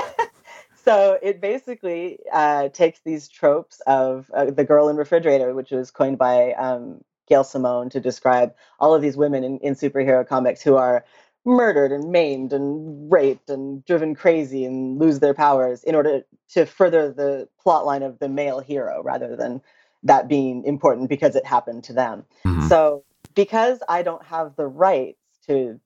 so 0.83 1.17
it 1.21 1.39
basically 1.39 2.19
uh, 2.31 2.69
takes 2.69 2.99
these 3.05 3.27
tropes 3.27 3.81
of 3.87 4.29
uh, 4.33 4.45
the 4.45 4.63
girl 4.63 4.89
in 4.89 4.97
refrigerator, 4.97 5.53
which 5.53 5.71
was 5.71 5.91
coined 5.91 6.17
by 6.17 6.53
um, 6.53 7.03
Gail 7.27 7.43
Simone 7.43 7.89
to 7.89 7.99
describe 7.99 8.53
all 8.79 8.93
of 8.93 9.01
these 9.01 9.17
women 9.17 9.43
in, 9.43 9.59
in 9.59 9.75
superhero 9.75 10.27
comics 10.27 10.61
who 10.61 10.75
are 10.75 11.05
murdered 11.45 11.91
and 11.91 12.11
maimed 12.11 12.51
and 12.53 13.11
raped 13.11 13.49
and 13.49 13.85
driven 13.85 14.15
crazy 14.15 14.65
and 14.65 14.99
lose 14.99 15.19
their 15.19 15.33
powers 15.33 15.83
in 15.83 15.95
order 15.95 16.21
to 16.49 16.65
further 16.65 17.11
the 17.11 17.47
plot 17.61 17.85
line 17.85 18.03
of 18.03 18.19
the 18.19 18.29
male 18.29 18.59
hero 18.59 19.01
rather 19.03 19.35
than 19.35 19.61
that 20.03 20.27
being 20.27 20.63
important 20.65 21.09
because 21.09 21.35
it 21.35 21.45
happened 21.45 21.83
to 21.83 21.93
them. 21.93 22.25
Mhm. 22.45 22.67
So 22.67 23.03
because 23.35 23.81
I 23.89 24.01
don't 24.01 24.23
have 24.25 24.55
the 24.55 24.67
rights 24.67 25.19
to, 25.47 25.79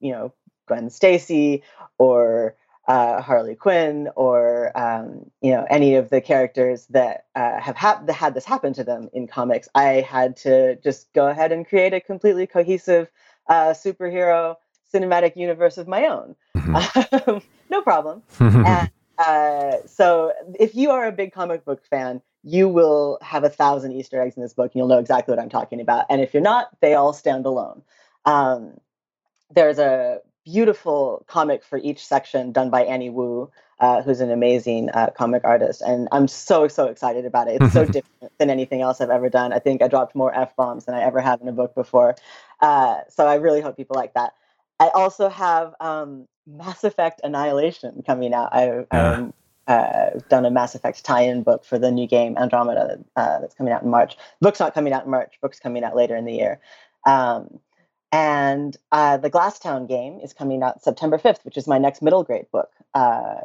you 0.00 0.12
know, 0.12 0.32
Gwen 0.66 0.90
Stacy 0.90 1.62
or 1.98 2.56
uh, 2.86 3.22
Harley 3.22 3.54
Quinn 3.54 4.08
or 4.14 4.76
um, 4.78 5.30
you 5.40 5.52
know 5.52 5.66
any 5.70 5.94
of 5.94 6.10
the 6.10 6.20
characters 6.20 6.86
that 6.90 7.26
uh, 7.34 7.58
have 7.58 7.76
hap- 7.76 8.06
that 8.06 8.12
had 8.12 8.34
this 8.34 8.44
happen 8.44 8.72
to 8.74 8.84
them 8.84 9.08
in 9.12 9.26
comics, 9.26 9.68
I 9.74 10.02
had 10.02 10.36
to 10.38 10.76
just 10.76 11.12
go 11.14 11.28
ahead 11.28 11.52
and 11.52 11.66
create 11.66 11.94
a 11.94 12.00
completely 12.00 12.46
cohesive 12.46 13.10
uh, 13.48 13.70
superhero 13.70 14.56
cinematic 14.94 15.36
universe 15.36 15.78
of 15.78 15.88
my 15.88 16.06
own. 16.06 16.36
Mhm. 16.56 17.42
no 17.70 17.82
problem. 17.82 18.22
And 18.40 18.90
uh, 19.18 19.76
so, 19.86 20.32
if 20.58 20.74
you 20.74 20.90
are 20.90 21.06
a 21.06 21.12
big 21.12 21.32
comic 21.32 21.64
book 21.64 21.84
fan, 21.84 22.20
you 22.42 22.68
will 22.68 23.18
have 23.22 23.44
a 23.44 23.48
thousand 23.48 23.92
Easter 23.92 24.20
eggs 24.20 24.36
in 24.36 24.42
this 24.42 24.52
book, 24.52 24.72
and 24.72 24.74
you'll 24.78 24.88
know 24.88 24.98
exactly 24.98 25.32
what 25.32 25.40
I'm 25.42 25.48
talking 25.48 25.80
about. 25.80 26.06
And 26.10 26.20
if 26.20 26.34
you're 26.34 26.42
not, 26.42 26.68
they 26.80 26.94
all 26.94 27.12
stand 27.12 27.46
alone. 27.46 27.82
Um, 28.24 28.74
there's 29.54 29.78
a 29.78 30.20
beautiful 30.44 31.24
comic 31.26 31.64
for 31.64 31.78
each 31.78 32.04
section 32.06 32.52
done 32.52 32.70
by 32.70 32.84
Annie 32.84 33.08
Wu, 33.08 33.50
uh, 33.80 34.02
who's 34.02 34.20
an 34.20 34.30
amazing 34.30 34.90
uh, 34.90 35.08
comic 35.16 35.42
artist, 35.44 35.80
and 35.82 36.08
I'm 36.12 36.28
so 36.28 36.68
so 36.68 36.86
excited 36.86 37.24
about 37.24 37.48
it. 37.48 37.62
It's 37.62 37.72
so 37.72 37.84
different 37.96 38.32
than 38.38 38.50
anything 38.50 38.80
else 38.82 39.00
I've 39.00 39.10
ever 39.10 39.30
done. 39.30 39.52
I 39.52 39.58
think 39.58 39.82
I 39.82 39.88
dropped 39.88 40.14
more 40.14 40.34
f 40.34 40.54
bombs 40.56 40.84
than 40.84 40.94
I 40.94 41.02
ever 41.02 41.20
have 41.20 41.40
in 41.40 41.48
a 41.48 41.52
book 41.52 41.74
before, 41.74 42.16
uh, 42.60 43.00
so 43.08 43.26
I 43.26 43.36
really 43.36 43.60
hope 43.60 43.76
people 43.76 43.96
like 43.96 44.14
that. 44.14 44.34
I 44.84 44.88
also 44.90 45.28
have 45.28 45.74
um, 45.80 46.26
Mass 46.46 46.84
Effect 46.84 47.20
Annihilation 47.24 48.02
coming 48.06 48.34
out. 48.34 48.50
I, 48.52 48.84
Yeah. 48.92 49.12
um, 49.12 49.34
uh, 49.66 50.10
done 50.28 50.44
a 50.44 50.50
Mass 50.50 50.74
Effect 50.74 51.02
tie-in 51.04 51.42
book 51.42 51.64
for 51.64 51.78
the 51.78 51.90
new 51.90 52.06
game 52.06 52.36
Andromeda 52.36 52.98
uh, 53.16 53.38
that's 53.40 53.54
coming 53.54 53.72
out 53.72 53.82
in 53.82 53.88
March. 53.90 54.16
book's 54.42 54.60
not 54.60 54.74
coming 54.74 54.92
out 54.92 55.06
in 55.06 55.10
March. 55.10 55.38
Book's 55.40 55.58
coming 55.58 55.82
out 55.84 55.96
later 55.96 56.14
in 56.16 56.26
the 56.26 56.34
year. 56.34 56.60
Um, 57.06 57.60
and 58.12 58.76
uh, 58.92 59.16
the 59.16 59.30
Glasstown 59.30 59.88
game 59.88 60.20
is 60.22 60.34
coming 60.34 60.62
out 60.62 60.82
September 60.82 61.16
5th, 61.18 61.44
which 61.46 61.56
is 61.56 61.66
my 61.66 61.78
next 61.78 62.02
middle 62.02 62.24
grade 62.24 62.46
book. 62.52 62.70
Uh, 62.92 63.36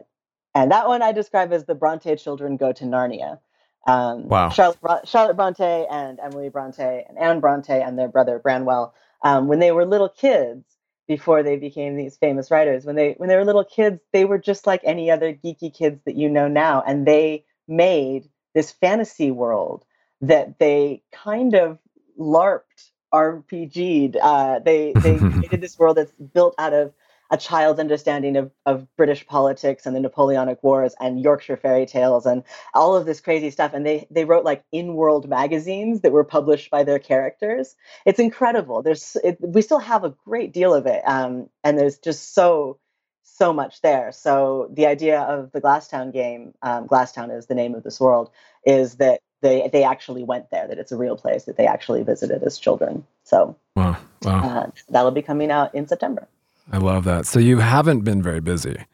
and 0.54 0.72
that 0.72 0.88
one 0.90 1.02
I 1.02 1.14
describe 1.14 1.54
as 1.54 1.66
the 1.66 1.76
Bronte 1.76 2.16
children 2.18 2.58
go 2.58 2.74
to 2.74 2.84
Narnia. 2.84 3.40
Um, 3.88 4.28
Wow. 4.28 4.50
Charlotte, 4.50 5.08
Charlotte 5.08 5.38
Bronte 5.38 5.64
and 5.90 6.20
Emily 6.20 6.50
Bronte 6.50 7.06
and 7.08 7.18
Anne 7.18 7.40
Bronte 7.40 7.72
and 7.82 7.98
their 7.98 8.10
brother 8.10 8.40
Branwell, 8.40 8.94
um, 9.24 9.48
when 9.48 9.60
they 9.60 9.72
were 9.72 9.86
little 9.86 10.10
kids, 10.10 10.66
before 11.10 11.42
they 11.42 11.58
became 11.58 11.98
these 11.98 12.18
famous 12.18 12.52
writers, 12.52 12.86
when 12.86 12.96
they 12.96 13.16
when 13.18 13.28
they 13.28 13.36
were 13.36 13.44
little 13.44 13.66
kids, 13.66 14.00
they 14.14 14.26
were 14.26 14.38
just 14.38 14.68
like 14.68 14.82
any 14.84 15.10
other 15.10 15.34
geeky 15.34 15.74
kids 15.74 16.00
that 16.06 16.16
you 16.16 16.30
know 16.30 16.48
now, 16.48 16.84
and 16.86 17.06
they 17.06 17.44
made 17.68 18.30
this 18.54 18.72
fantasy 18.72 19.32
world 19.32 19.84
that 20.22 20.60
they 20.60 21.02
kind 21.12 21.56
of 21.56 21.80
larped 22.18 22.92
RPG'd. 23.12 24.18
Uh, 24.22 24.60
they 24.60 24.94
they 24.94 25.18
created 25.18 25.62
this 25.62 25.80
world 25.80 25.98
that's 25.98 26.12
built 26.12 26.54
out 26.60 26.74
of 26.74 26.94
a 27.32 27.38
child's 27.38 27.80
understanding 27.80 28.36
of, 28.38 28.52
of 28.66 28.88
British 28.98 29.26
politics 29.26 29.86
and 29.86 29.96
the 29.96 30.00
Napoleonic 30.00 30.64
Wars 30.64 30.96
and 31.00 31.22
Yorkshire 31.22 31.58
fairy 31.58 31.86
tales 31.86 32.26
and 32.26 32.44
all 32.74 32.96
of 32.96 33.06
this 33.06 33.22
crazy 33.22 33.52
stuff. 33.52 33.74
And 33.74 33.86
they 33.86 34.08
they 34.10 34.26
wrote 34.26 34.46
like 34.46 34.64
in-world 34.72 35.30
magazines 35.30 36.02
that 36.02 36.12
were 36.12 36.24
published 36.24 36.72
by 36.72 36.84
their 36.84 37.00
characters. 37.00 37.76
It's 38.06 38.20
incredible. 38.20 38.82
There's 38.82 39.16
it, 39.24 39.38
we 39.42 39.62
still 39.62 39.80
have 39.80 40.04
a 40.04 40.16
great 40.26 40.54
deal 40.54 40.74
of 40.74 40.86
it, 40.86 41.02
um, 41.06 41.50
and 41.64 41.78
there's 41.78 41.98
just 42.00 42.34
so 42.34 42.80
so 43.24 43.54
much 43.54 43.82
there. 43.82 44.12
So 44.12 44.70
the 44.74 44.88
idea 44.88 45.22
of 45.22 45.52
the 45.52 45.62
Glasstown 45.62 46.12
game, 46.12 46.54
um, 46.62 46.88
Glasstown 46.88 47.36
is 47.36 47.46
the 47.46 47.56
name 47.56 47.74
of 47.76 47.84
this 47.84 48.00
world, 48.00 48.32
is 48.66 48.96
that 48.96 49.22
they 49.42 49.70
they 49.72 49.84
actually 49.84 50.24
went 50.24 50.50
there. 50.50 50.68
That 50.68 50.80
it's 50.80 50.92
a 50.92 50.98
real 50.98 51.16
place 51.16 51.46
that 51.46 51.58
they 51.58 51.68
actually 51.68 52.04
visited 52.04 52.44
as 52.44 52.58
children. 52.58 53.06
So 53.24 53.56
wow. 53.76 53.98
Wow. 54.24 54.42
uh, 54.42 54.72
that'll 54.90 55.12
be 55.12 55.22
coming 55.22 55.52
out 55.52 55.76
in 55.76 55.88
September. 55.88 56.28
I 56.72 56.78
love 56.78 57.04
that. 57.06 57.26
So 57.26 57.40
you 57.40 57.60
haven't 57.60 58.02
been 58.02 58.22
very 58.22 58.40
busy. 58.40 58.86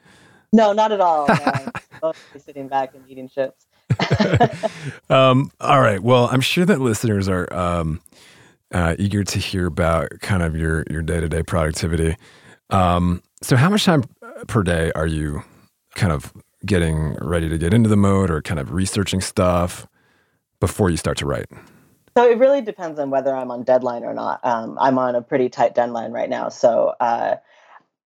No, 0.53 0.71
not 0.71 0.91
at 0.91 1.01
all. 1.01 1.27
No, 2.01 2.13
sitting 2.37 2.67
back 2.67 2.95
and 2.95 3.03
eating 3.09 3.27
chips. 3.27 3.65
um, 5.09 5.51
all 5.59 5.81
right. 5.81 6.01
Well, 6.01 6.29
I'm 6.31 6.41
sure 6.41 6.65
that 6.65 6.79
listeners 6.79 7.27
are 7.27 7.51
um, 7.53 8.01
uh, 8.73 8.95
eager 8.97 9.23
to 9.23 9.39
hear 9.39 9.67
about 9.67 10.09
kind 10.21 10.43
of 10.43 10.55
your 10.55 10.85
your 10.89 11.01
day 11.01 11.19
to 11.19 11.29
day 11.29 11.43
productivity. 11.43 12.15
Um, 12.69 13.21
so, 13.41 13.55
how 13.55 13.69
much 13.69 13.85
time 13.85 14.03
per 14.47 14.63
day 14.63 14.91
are 14.95 15.07
you 15.07 15.43
kind 15.95 16.11
of 16.11 16.33
getting 16.65 17.15
ready 17.15 17.47
to 17.49 17.57
get 17.57 17.73
into 17.73 17.89
the 17.89 17.97
mode, 17.97 18.31
or 18.31 18.41
kind 18.41 18.59
of 18.59 18.71
researching 18.71 19.21
stuff 19.21 19.87
before 20.59 20.89
you 20.89 20.97
start 20.97 21.17
to 21.17 21.25
write? 21.25 21.47
So 22.17 22.29
it 22.29 22.37
really 22.37 22.61
depends 22.61 22.97
on 22.97 23.09
whether 23.09 23.35
I'm 23.35 23.51
on 23.51 23.63
deadline 23.63 24.05
or 24.05 24.13
not. 24.13 24.39
Um, 24.43 24.77
I'm 24.79 24.97
on 24.97 25.15
a 25.15 25.21
pretty 25.21 25.49
tight 25.49 25.75
deadline 25.75 26.13
right 26.13 26.29
now, 26.29 26.47
so 26.47 26.93
uh, 27.01 27.35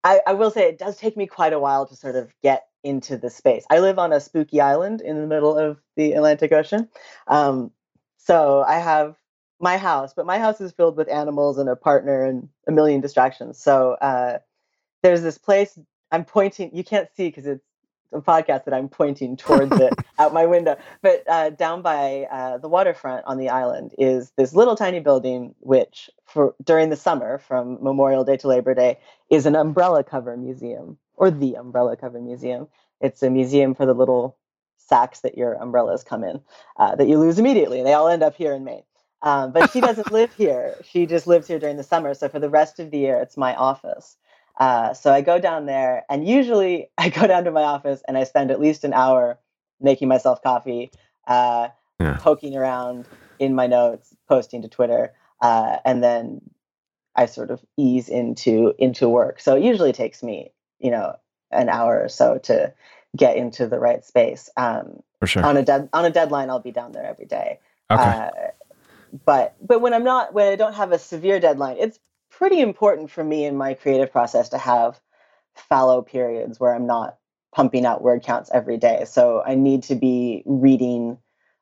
I, 0.04 0.22
I 0.28 0.34
will 0.34 0.52
say 0.52 0.70
it 0.70 0.78
does 0.80 0.98
take 0.98 1.18
me 1.18 1.28
quite 1.28 1.54
a 1.54 1.60
while 1.60 1.86
to 1.88 1.96
sort 1.96 2.16
of 2.16 2.34
get 2.42 2.68
into 2.84 3.18
the 3.18 3.30
space. 3.30 3.66
I 3.70 3.80
live 3.80 4.00
on 4.00 4.14
a 4.14 4.20
spooky 4.20 4.62
island 4.62 5.02
in 5.02 5.20
the 5.20 5.28
middle 5.28 5.58
of 5.58 5.80
the 5.96 6.14
Atlantic 6.14 6.52
Ocean, 6.52 6.90
um, 7.28 7.72
so 8.18 8.64
I 8.68 8.80
have 8.80 9.16
my 9.60 9.78
house, 9.78 10.14
but 10.14 10.26
my 10.26 10.40
house 10.40 10.62
is 10.62 10.72
filled 10.72 10.96
with 10.96 11.10
animals 11.10 11.58
and 11.58 11.68
a 11.70 11.76
partner 11.76 12.26
and 12.26 12.50
a 12.68 12.72
million 12.72 13.02
distractions. 13.02 13.58
So 13.58 13.94
uh, 14.02 14.40
there's 15.04 15.22
this 15.22 15.38
place 15.38 15.78
I'm 16.12 16.26
pointing. 16.26 16.76
You 16.76 16.84
can't 16.84 17.10
see 17.16 17.28
because 17.28 17.46
it's 17.46 17.66
podcast 18.14 18.66
that 18.66 18.74
I'm 18.74 18.90
pointing 18.90 19.38
towards 19.38 19.80
it 19.80 19.94
out 20.20 20.34
my 20.34 20.46
window. 20.46 20.78
But 21.02 21.24
uh, 21.28 21.52
down 21.52 21.82
by 21.82 22.28
uh, 22.32 22.58
the 22.58 22.68
waterfront 22.68 23.26
on 23.26 23.38
the 23.38 23.50
island 23.50 23.94
is 23.98 24.32
this 24.38 24.54
little 24.54 24.76
tiny 24.76 25.00
building, 25.00 25.56
which 25.60 26.10
for 26.26 26.56
during 26.64 26.90
the 26.90 26.96
summer, 26.96 27.38
from 27.38 27.82
Memorial 27.82 28.24
Day 28.24 28.38
to 28.38 28.48
Labor 28.48 28.74
Day, 28.74 29.00
is 29.30 29.46
an 29.46 29.56
umbrella 29.56 30.04
cover 30.04 30.36
museum 30.38 30.98
or 31.16 31.32
the 31.32 31.56
umbrella 31.56 31.96
cover 31.96 32.20
museum. 32.22 32.68
It's 33.02 33.24
a 33.24 33.30
museum 33.30 33.76
for 33.76 33.86
the 33.86 33.94
little 33.94 34.38
sacks 34.78 35.22
that 35.22 35.38
your 35.38 35.54
umbrellas 35.54 36.04
come 36.04 36.24
in 36.24 36.42
uh, 36.78 36.96
that 36.96 37.08
you 37.08 37.18
lose 37.18 37.40
immediately. 37.40 37.84
They 37.84 37.94
all 37.94 38.08
end 38.08 38.24
up 38.24 38.36
here 38.36 38.54
in 38.54 38.64
Maine. 38.64 38.84
Um, 39.22 39.52
but 39.52 39.72
she 39.72 39.82
doesn't 39.82 40.12
live 40.12 40.34
here. 40.34 40.76
She 40.90 41.06
just 41.06 41.28
lives 41.28 41.48
here 41.48 41.60
during 41.60 41.78
the 41.78 41.84
summer. 41.84 42.14
So 42.14 42.30
for 42.30 42.40
the 42.40 42.50
rest 42.50 42.80
of 42.80 42.90
the 42.90 42.98
year, 42.98 43.20
it's 43.22 43.38
my 43.38 43.54
office. 43.56 44.18
Uh, 44.60 44.94
so 44.94 45.14
I 45.14 45.22
go 45.22 45.40
down 45.40 45.66
there, 45.66 46.04
and 46.10 46.28
usually 46.28 46.90
I 46.98 47.10
go 47.10 47.28
down 47.28 47.46
to 47.46 47.52
my 47.52 47.64
office 47.64 48.02
and 48.08 48.18
I 48.18 48.24
spend 48.26 48.52
at 48.52 48.60
least 48.60 48.84
an 48.84 48.94
hour 48.94 49.40
making 49.82 50.08
myself 50.08 50.42
coffee, 50.44 50.92
uh, 51.28 51.70
Yeah. 52.00 52.18
poking 52.18 52.56
around 52.56 53.08
in 53.40 53.56
my 53.56 53.68
notes, 53.68 54.14
posting 54.28 54.62
to 54.62 54.68
Twitter, 54.68 55.14
uh, 55.42 55.78
and 55.86 56.04
then 56.04 56.42
I 57.16 57.26
sort 57.26 57.52
of 57.52 57.62
ease 57.78 58.10
into 58.10 58.74
into 58.78 59.08
work. 59.10 59.40
So 59.40 59.56
it 59.56 59.64
usually 59.64 59.94
takes 59.94 60.22
me, 60.22 60.52
you 60.80 60.92
know, 60.92 61.16
an 61.52 61.70
hour 61.70 62.02
or 62.02 62.10
so 62.10 62.38
to 62.40 62.74
get 63.16 63.38
into 63.38 63.68
the 63.68 63.80
right 63.80 64.04
space. 64.06 64.50
Um, 64.58 65.02
For 65.20 65.28
sure. 65.28 65.46
on 65.46 65.58
a 65.58 65.64
dead 65.64 65.90
on 65.94 66.06
a 66.06 66.10
deadline, 66.10 66.50
I'll 66.50 66.60
be 66.60 66.72
down 66.72 66.92
there 66.92 67.06
every 67.06 67.26
day. 67.26 67.60
Okay. 67.90 68.04
Uh, 68.04 68.30
but 69.26 69.56
but 69.66 69.80
when 69.82 69.94
I'm 69.94 70.04
not 70.04 70.34
when 70.34 70.52
I 70.52 70.56
don't 70.56 70.76
have 70.76 70.92
a 70.92 71.00
severe 71.00 71.40
deadline, 71.40 71.78
it's 71.80 72.00
pretty 72.40 72.62
important 72.62 73.12
for 73.12 73.22
me 73.22 73.44
in 73.44 73.58
my 73.58 73.74
creative 73.74 74.12
process 74.14 74.48
to 74.50 74.58
have 74.58 74.98
fallow 75.56 76.02
periods 76.02 76.58
where 76.58 76.74
I'm 76.74 76.88
not 76.88 77.18
pumping 77.54 77.86
out 77.86 78.02
word 78.02 78.24
counts 78.24 78.50
every 78.54 78.78
day. 78.78 79.04
So 79.06 79.44
I 79.46 79.56
need 79.56 79.84
to 79.84 79.96
be 79.96 80.42
reading. 80.46 81.18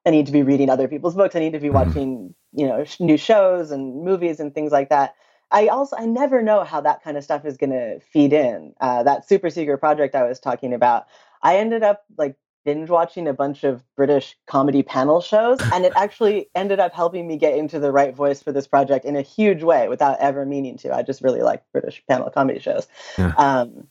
I 0.05 0.11
need 0.11 0.27
to 0.27 0.31
be 0.31 0.43
reading 0.43 0.69
other 0.69 0.87
people's 0.87 1.15
books. 1.15 1.35
I 1.35 1.39
need 1.39 1.53
to 1.53 1.59
be 1.59 1.69
Mhm. 1.69 1.73
watching, 1.73 2.35
you 2.53 2.67
know, 2.67 2.83
sh- 2.83 2.99
new 2.99 3.17
shows 3.17 3.71
and 3.71 4.03
movies 4.03 4.39
and 4.39 4.53
things 4.53 4.71
like 4.71 4.89
that. 4.89 5.15
I 5.49 5.67
also 5.69 5.95
I 5.97 6.05
never 6.05 6.43
know 6.43 6.63
how 6.63 6.81
that 6.81 7.01
kind 7.01 7.17
of 7.17 7.23
stuff 7.23 7.43
is 7.43 7.57
going 7.57 7.71
to 7.71 7.99
feed 7.99 8.31
in. 8.31 8.75
Uh, 8.79 9.01
that 9.03 9.27
super 9.27 9.49
secret 9.49 9.79
project 9.79 10.13
I 10.13 10.27
was 10.27 10.39
talking 10.39 10.73
about, 10.73 11.07
I 11.41 11.57
ended 11.57 11.81
up 11.81 12.03
like 12.19 12.35
binge 12.67 12.89
watching 12.89 13.29
a 13.29 13.33
bunch 13.33 13.63
of 13.63 13.81
British 13.95 14.37
comedy 14.45 14.83
panel 14.83 15.21
shows, 15.21 15.57
and 15.71 15.85
it 15.85 15.93
actually 15.95 16.49
ended 16.53 16.81
up 16.81 16.93
helping 16.93 17.25
me 17.25 17.37
get 17.37 17.57
into 17.57 17.79
the 17.79 17.93
right 17.93 18.13
voice 18.13 18.43
for 18.43 18.51
this 18.51 18.67
project 18.67 19.05
in 19.05 19.15
a 19.15 19.21
huge 19.21 19.63
way 19.63 19.87
without 19.87 20.19
ever 20.19 20.45
meaning 20.45 20.77
to. 20.77 20.93
I 20.93 21.01
just 21.01 21.21
really 21.21 21.41
like 21.41 21.63
British 21.71 22.03
panel 22.09 22.29
comedy 22.29 22.59
shows. 22.59 22.85
Yeah. 23.17 23.33
Um, 23.37 23.87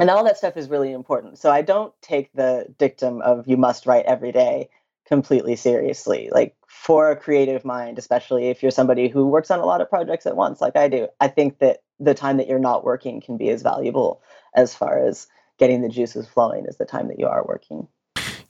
and 0.00 0.10
all 0.10 0.24
that 0.24 0.36
stuff 0.36 0.56
is 0.56 0.68
really 0.68 0.92
important. 0.92 1.38
So 1.38 1.52
I 1.52 1.62
don't 1.62 1.92
take 2.02 2.32
the 2.32 2.66
dictum 2.76 3.22
of 3.22 3.46
you 3.46 3.56
must 3.56 3.86
write 3.86 4.04
every 4.06 4.32
day 4.32 4.68
completely 5.06 5.54
seriously. 5.54 6.28
Like 6.32 6.56
for 6.66 7.12
a 7.12 7.16
creative 7.16 7.64
mind, 7.64 8.00
especially 8.00 8.48
if 8.48 8.64
you're 8.64 8.72
somebody 8.72 9.06
who 9.06 9.28
works 9.28 9.52
on 9.52 9.60
a 9.60 9.64
lot 9.64 9.80
of 9.80 9.88
projects 9.88 10.26
at 10.26 10.36
once, 10.36 10.60
like 10.60 10.76
I 10.76 10.88
do, 10.88 11.06
I 11.20 11.28
think 11.28 11.60
that 11.60 11.82
the 12.00 12.14
time 12.14 12.36
that 12.38 12.48
you're 12.48 12.58
not 12.58 12.82
working 12.82 13.20
can 13.20 13.36
be 13.36 13.50
as 13.50 13.62
valuable 13.62 14.20
as 14.54 14.74
far 14.74 14.98
as 14.98 15.28
getting 15.56 15.82
the 15.82 15.88
juices 15.88 16.26
flowing 16.26 16.66
as 16.66 16.78
the 16.78 16.84
time 16.84 17.06
that 17.08 17.20
you 17.20 17.28
are 17.28 17.44
working. 17.46 17.86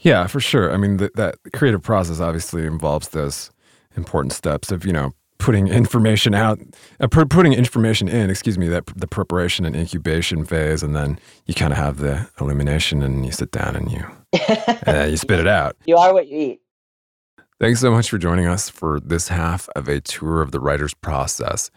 Yeah, 0.00 0.26
for 0.26 0.40
sure. 0.40 0.72
I 0.72 0.76
mean, 0.76 0.98
th- 0.98 1.12
that 1.14 1.36
creative 1.52 1.82
process 1.82 2.20
obviously 2.20 2.66
involves 2.66 3.08
those 3.08 3.50
important 3.96 4.32
steps 4.32 4.70
of, 4.70 4.84
you 4.84 4.92
know, 4.92 5.12
putting 5.38 5.68
information 5.68 6.34
out, 6.34 6.60
uh, 7.00 7.08
putting 7.08 7.52
information 7.52 8.08
in, 8.08 8.28
excuse 8.30 8.58
me, 8.58 8.68
that 8.68 8.86
the 8.94 9.06
preparation 9.06 9.64
and 9.64 9.74
incubation 9.74 10.44
phase, 10.44 10.82
and 10.82 10.94
then 10.94 11.18
you 11.46 11.54
kind 11.54 11.72
of 11.72 11.78
have 11.78 11.98
the 11.98 12.28
illumination, 12.40 13.02
and 13.02 13.24
you 13.24 13.32
sit 13.32 13.50
down 13.50 13.76
and 13.76 13.90
you 13.90 14.04
uh, 14.86 15.06
you 15.08 15.16
spit 15.16 15.40
it 15.40 15.46
out. 15.46 15.76
You 15.86 15.96
are 15.96 16.12
what 16.12 16.28
you 16.28 16.38
eat. 16.38 16.60
Thanks 17.60 17.80
so 17.80 17.90
much 17.90 18.08
for 18.08 18.18
joining 18.18 18.46
us 18.46 18.68
for 18.68 19.00
this 19.00 19.28
half 19.28 19.68
of 19.74 19.88
a 19.88 20.00
tour 20.00 20.42
of 20.42 20.52
the 20.52 20.60
writer's 20.60 20.94
process. 20.94 21.70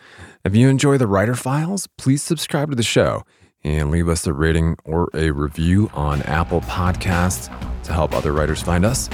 If 0.46 0.56
you 0.56 0.70
enjoy 0.70 1.00
the 1.00 1.08
Writer 1.08 1.34
Files, 1.34 1.88
please 1.98 2.22
subscribe 2.22 2.70
to 2.70 2.76
the 2.76 2.84
show 2.84 3.24
and 3.64 3.92
leave 3.92 4.10
us 4.10 4.26
a 4.28 4.34
rating 4.34 4.78
or 4.86 5.10
a 5.14 5.32
review 5.32 5.90
on 5.94 6.22
Apple 6.24 6.62
Podcasts 6.62 7.48
to 7.84 7.94
help 7.94 8.14
other 8.14 8.32
writers 8.32 8.62
find 8.62 8.86
us. 8.86 9.10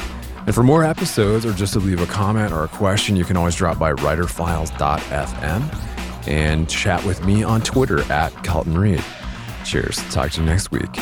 And 0.46 0.56
for 0.56 0.64
more 0.64 0.84
episodes 0.84 1.46
or 1.46 1.54
just 1.54 1.74
to 1.74 1.80
leave 1.80 2.02
a 2.02 2.06
comment 2.06 2.54
or 2.54 2.64
a 2.64 2.70
question, 2.70 3.16
you 3.16 3.26
can 3.26 3.36
always 3.36 3.56
drop 3.56 3.78
by 3.78 3.94
writerfiles.fm 3.94 6.28
and 6.28 6.70
chat 6.70 7.04
with 7.06 7.26
me 7.26 7.44
on 7.44 7.62
Twitter 7.62 8.02
at 8.12 8.32
Kelton 8.44 8.78
Reid. 8.78 9.04
Cheers. 9.66 9.98
Talk 10.14 10.32
to 10.32 10.42
you 10.42 10.46
next 10.46 10.72
week. 10.72 10.98